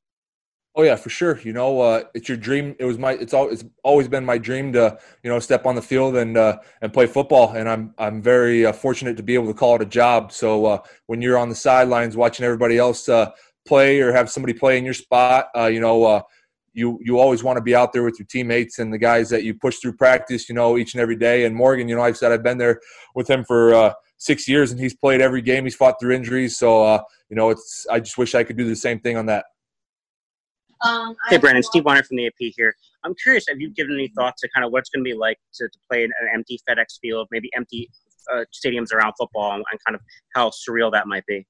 Oh 0.74 0.82
yeah, 0.82 0.96
for 0.96 1.10
sure. 1.10 1.38
You 1.40 1.52
know, 1.52 1.80
uh, 1.82 2.04
it's 2.14 2.28
your 2.28 2.38
dream. 2.38 2.74
It 2.78 2.86
was 2.86 2.98
my. 2.98 3.12
It's 3.12 3.34
all. 3.34 3.50
It's 3.50 3.64
always 3.84 4.08
been 4.08 4.24
my 4.24 4.38
dream 4.38 4.72
to 4.72 4.98
you 5.22 5.28
know 5.28 5.38
step 5.38 5.66
on 5.66 5.74
the 5.74 5.82
field 5.82 6.16
and 6.16 6.36
uh, 6.38 6.60
and 6.80 6.90
play 6.92 7.06
football. 7.06 7.52
And 7.52 7.68
I'm 7.68 7.94
I'm 7.98 8.22
very 8.22 8.64
uh, 8.64 8.72
fortunate 8.72 9.18
to 9.18 9.22
be 9.22 9.34
able 9.34 9.48
to 9.48 9.54
call 9.54 9.76
it 9.76 9.82
a 9.82 9.86
job. 9.86 10.32
So 10.32 10.64
uh, 10.64 10.78
when 11.06 11.20
you're 11.20 11.36
on 11.36 11.50
the 11.50 11.54
sidelines 11.54 12.16
watching 12.16 12.46
everybody 12.46 12.78
else 12.78 13.06
uh, 13.06 13.32
play 13.68 14.00
or 14.00 14.12
have 14.12 14.30
somebody 14.30 14.54
play 14.54 14.78
in 14.78 14.84
your 14.84 14.94
spot, 14.94 15.48
uh, 15.54 15.66
you 15.66 15.78
know, 15.78 16.22
you 16.72 16.98
you 17.02 17.18
always 17.18 17.44
want 17.44 17.58
to 17.58 17.62
be 17.62 17.74
out 17.74 17.92
there 17.92 18.02
with 18.02 18.18
your 18.18 18.26
teammates 18.26 18.78
and 18.78 18.90
the 18.90 18.98
guys 18.98 19.28
that 19.28 19.44
you 19.44 19.52
push 19.52 19.76
through 19.76 19.92
practice. 19.92 20.48
You 20.48 20.54
know, 20.54 20.78
each 20.78 20.94
and 20.94 21.02
every 21.02 21.16
day. 21.16 21.44
And 21.44 21.54
Morgan, 21.54 21.86
you 21.86 21.96
know, 21.96 22.02
I've 22.02 22.16
said 22.16 22.32
I've 22.32 22.42
been 22.42 22.56
there 22.56 22.80
with 23.14 23.28
him 23.28 23.44
for 23.44 23.94
six 24.16 24.48
years, 24.48 24.70
and 24.70 24.80
he's 24.80 24.94
played 24.94 25.20
every 25.20 25.42
game. 25.42 25.64
He's 25.64 25.76
fought 25.76 26.00
through 26.00 26.14
injuries. 26.14 26.56
So 26.56 26.94
you 27.28 27.36
know, 27.36 27.50
it's. 27.50 27.86
I 27.90 28.00
just 28.00 28.16
wish 28.16 28.34
I 28.34 28.42
could 28.42 28.56
do 28.56 28.66
the 28.66 28.74
same 28.74 29.00
thing 29.00 29.18
on 29.18 29.26
that. 29.26 29.44
Um, 30.84 31.14
hey, 31.28 31.36
Brandon, 31.36 31.62
Stephen 31.62 31.86
Whyno 31.86 32.04
from 32.04 32.16
the 32.16 32.26
AP 32.26 32.52
here. 32.56 32.74
I'm 33.04 33.14
curious, 33.14 33.44
have 33.48 33.60
you 33.60 33.70
given 33.70 33.94
any 33.94 34.08
thought 34.08 34.36
to 34.38 34.48
kind 34.54 34.64
of 34.64 34.72
what's 34.72 34.90
going 34.90 35.04
to 35.04 35.08
be 35.08 35.14
like 35.16 35.38
to, 35.54 35.68
to 35.68 35.78
play 35.88 36.04
in 36.04 36.10
an 36.20 36.28
empty 36.34 36.58
FedEx 36.68 36.98
field, 37.00 37.28
maybe 37.30 37.50
empty 37.54 37.88
uh, 38.32 38.44
stadiums 38.52 38.92
around 38.92 39.12
football, 39.18 39.52
and, 39.54 39.64
and, 39.70 39.80
kind 39.84 39.94
of 39.94 40.00
how 40.34 40.50
surreal 40.50 40.90
that 40.92 41.06
might 41.06 41.24
be? 41.26 41.46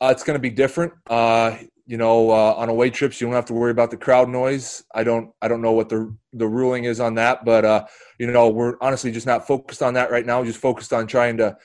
Uh, 0.00 0.08
it's 0.10 0.22
going 0.22 0.36
to 0.36 0.40
be 0.40 0.50
different. 0.50 0.92
Uh, 1.08 1.56
you 1.86 1.96
know, 1.96 2.30
uh, 2.30 2.54
on 2.54 2.68
away 2.68 2.90
trips, 2.90 3.20
you 3.20 3.26
don't 3.26 3.34
have 3.34 3.46
to 3.46 3.54
worry 3.54 3.70
about 3.70 3.90
the 3.90 3.96
crowd 3.96 4.28
noise. 4.28 4.84
I 4.94 5.04
don't, 5.04 5.30
I 5.40 5.48
don't 5.48 5.62
know 5.62 5.72
what 5.72 5.88
the 5.88 6.14
the 6.32 6.46
ruling 6.46 6.84
is 6.84 7.00
on 7.00 7.14
that, 7.14 7.44
but 7.44 7.64
uh, 7.64 7.86
you 8.18 8.26
know, 8.26 8.48
we're 8.48 8.74
honestly 8.80 9.12
just 9.12 9.26
not 9.26 9.46
focused 9.46 9.82
on 9.82 9.94
that 9.94 10.10
right 10.10 10.26
now. 10.26 10.44
Just 10.44 10.60
focused 10.60 10.92
on 10.92 11.06
trying 11.06 11.36
to 11.38 11.56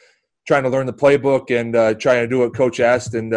trying 0.48 0.64
to 0.64 0.70
learn 0.70 0.86
the 0.86 0.94
playbook 0.94 1.50
and 1.50 1.76
uh, 1.76 1.94
trying 1.96 2.24
to 2.24 2.28
do 2.28 2.40
what 2.40 2.54
coach 2.54 2.80
asked. 2.80 3.16
And 3.16 3.34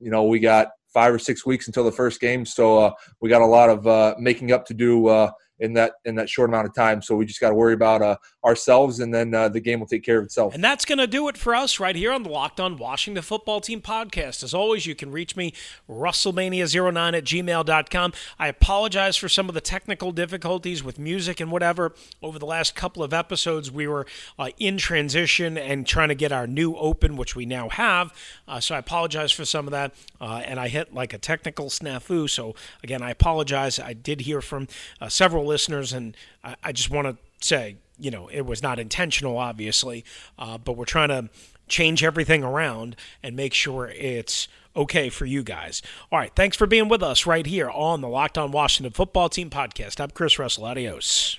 you 0.00 0.10
know, 0.10 0.24
we 0.24 0.38
got 0.38 0.68
five 0.92 1.12
or 1.12 1.18
six 1.18 1.44
weeks 1.44 1.66
until 1.66 1.84
the 1.84 1.92
first 1.92 2.20
game. 2.20 2.44
So 2.44 2.78
uh, 2.78 2.90
we 3.20 3.28
got 3.28 3.42
a 3.42 3.46
lot 3.46 3.68
of 3.68 3.86
uh, 3.86 4.14
making 4.18 4.52
up 4.52 4.66
to 4.66 4.74
do 4.74 5.08
uh, 5.08 5.30
in 5.60 5.72
that 5.74 5.92
in 6.04 6.14
that 6.16 6.28
short 6.28 6.50
amount 6.50 6.66
of 6.66 6.74
time. 6.74 7.02
So 7.02 7.16
we 7.16 7.26
just 7.26 7.40
got 7.40 7.50
to 7.50 7.54
worry 7.54 7.74
about 7.74 8.02
uh, 8.02 8.16
ourselves, 8.44 9.00
and 9.00 9.12
then 9.12 9.34
uh, 9.34 9.48
the 9.48 9.60
game 9.60 9.80
will 9.80 9.86
take 9.86 10.04
care 10.04 10.18
of 10.18 10.24
itself. 10.24 10.54
And 10.54 10.62
that's 10.62 10.84
going 10.84 10.98
to 10.98 11.06
do 11.06 11.28
it 11.28 11.36
for 11.36 11.54
us 11.54 11.80
right 11.80 11.96
here 11.96 12.12
on 12.12 12.22
the 12.22 12.30
Locked 12.30 12.60
On 12.60 12.76
Washington 12.76 13.22
Football 13.22 13.60
Team 13.60 13.80
podcast. 13.80 14.42
As 14.42 14.54
always, 14.54 14.86
you 14.86 14.94
can 14.94 15.10
reach 15.10 15.36
me, 15.36 15.52
Russellmania09 15.88 17.16
at 17.16 17.24
gmail.com. 17.24 18.12
I 18.38 18.48
apologize 18.48 19.16
for 19.16 19.28
some 19.28 19.48
of 19.48 19.54
the 19.54 19.60
technical 19.60 20.12
difficulties 20.12 20.82
with 20.84 20.98
music 20.98 21.40
and 21.40 21.50
whatever. 21.50 21.94
Over 22.22 22.38
the 22.38 22.46
last 22.46 22.74
couple 22.74 23.02
of 23.02 23.12
episodes, 23.12 23.70
we 23.70 23.86
were 23.86 24.06
uh, 24.38 24.50
in 24.58 24.78
transition 24.78 25.58
and 25.58 25.86
trying 25.86 26.08
to 26.08 26.14
get 26.14 26.32
our 26.32 26.46
new 26.46 26.74
open, 26.76 27.16
which 27.16 27.34
we 27.34 27.46
now 27.46 27.68
have. 27.68 28.12
Uh, 28.46 28.60
so 28.60 28.74
I 28.74 28.78
apologize 28.78 29.32
for 29.32 29.44
some 29.44 29.66
of 29.66 29.72
that. 29.72 29.94
Uh, 30.20 30.42
and 30.44 30.58
I 30.58 30.68
hit 30.68 30.94
like 30.94 31.12
a 31.12 31.18
technical 31.18 31.66
snafu. 31.66 32.28
So 32.28 32.54
again, 32.82 33.02
I 33.02 33.10
apologize. 33.10 33.78
I 33.78 33.92
did 33.92 34.22
hear 34.22 34.40
from 34.40 34.68
uh, 35.00 35.08
several 35.08 35.47
listeners, 35.48 35.92
and 35.92 36.16
I, 36.44 36.54
I 36.62 36.72
just 36.72 36.90
want 36.90 37.08
to 37.08 37.16
say, 37.44 37.76
you 37.98 38.10
know, 38.10 38.28
it 38.28 38.46
was 38.46 38.62
not 38.62 38.78
intentional, 38.78 39.38
obviously, 39.38 40.04
uh, 40.38 40.58
but 40.58 40.76
we're 40.76 40.84
trying 40.84 41.08
to 41.08 41.28
change 41.66 42.02
everything 42.04 42.44
around 42.44 42.96
and 43.22 43.34
make 43.36 43.54
sure 43.54 43.88
it's 43.88 44.48
okay 44.76 45.08
for 45.08 45.26
you 45.26 45.42
guys. 45.42 45.82
All 46.12 46.18
right, 46.18 46.32
thanks 46.34 46.56
for 46.56 46.66
being 46.66 46.88
with 46.88 47.02
us 47.02 47.26
right 47.26 47.44
here 47.44 47.68
on 47.68 48.00
the 48.00 48.08
Locked 48.08 48.38
On 48.38 48.52
Washington 48.52 48.92
Football 48.92 49.28
Team 49.28 49.50
podcast. 49.50 50.00
I'm 50.00 50.10
Chris 50.10 50.38
Russell. 50.38 50.64
Adios. 50.64 51.38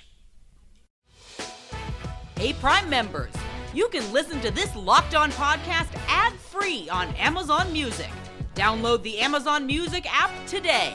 Hey, 2.36 2.52
Prime 2.54 2.88
members, 2.88 3.32
you 3.74 3.88
can 3.88 4.10
listen 4.12 4.40
to 4.40 4.50
this 4.50 4.74
Locked 4.76 5.14
On 5.14 5.30
podcast 5.32 5.88
ad 6.08 6.32
free 6.34 6.88
on 6.90 7.08
Amazon 7.16 7.72
Music. 7.72 8.10
Download 8.54 9.02
the 9.02 9.18
Amazon 9.18 9.66
Music 9.66 10.06
app 10.10 10.30
today. 10.46 10.94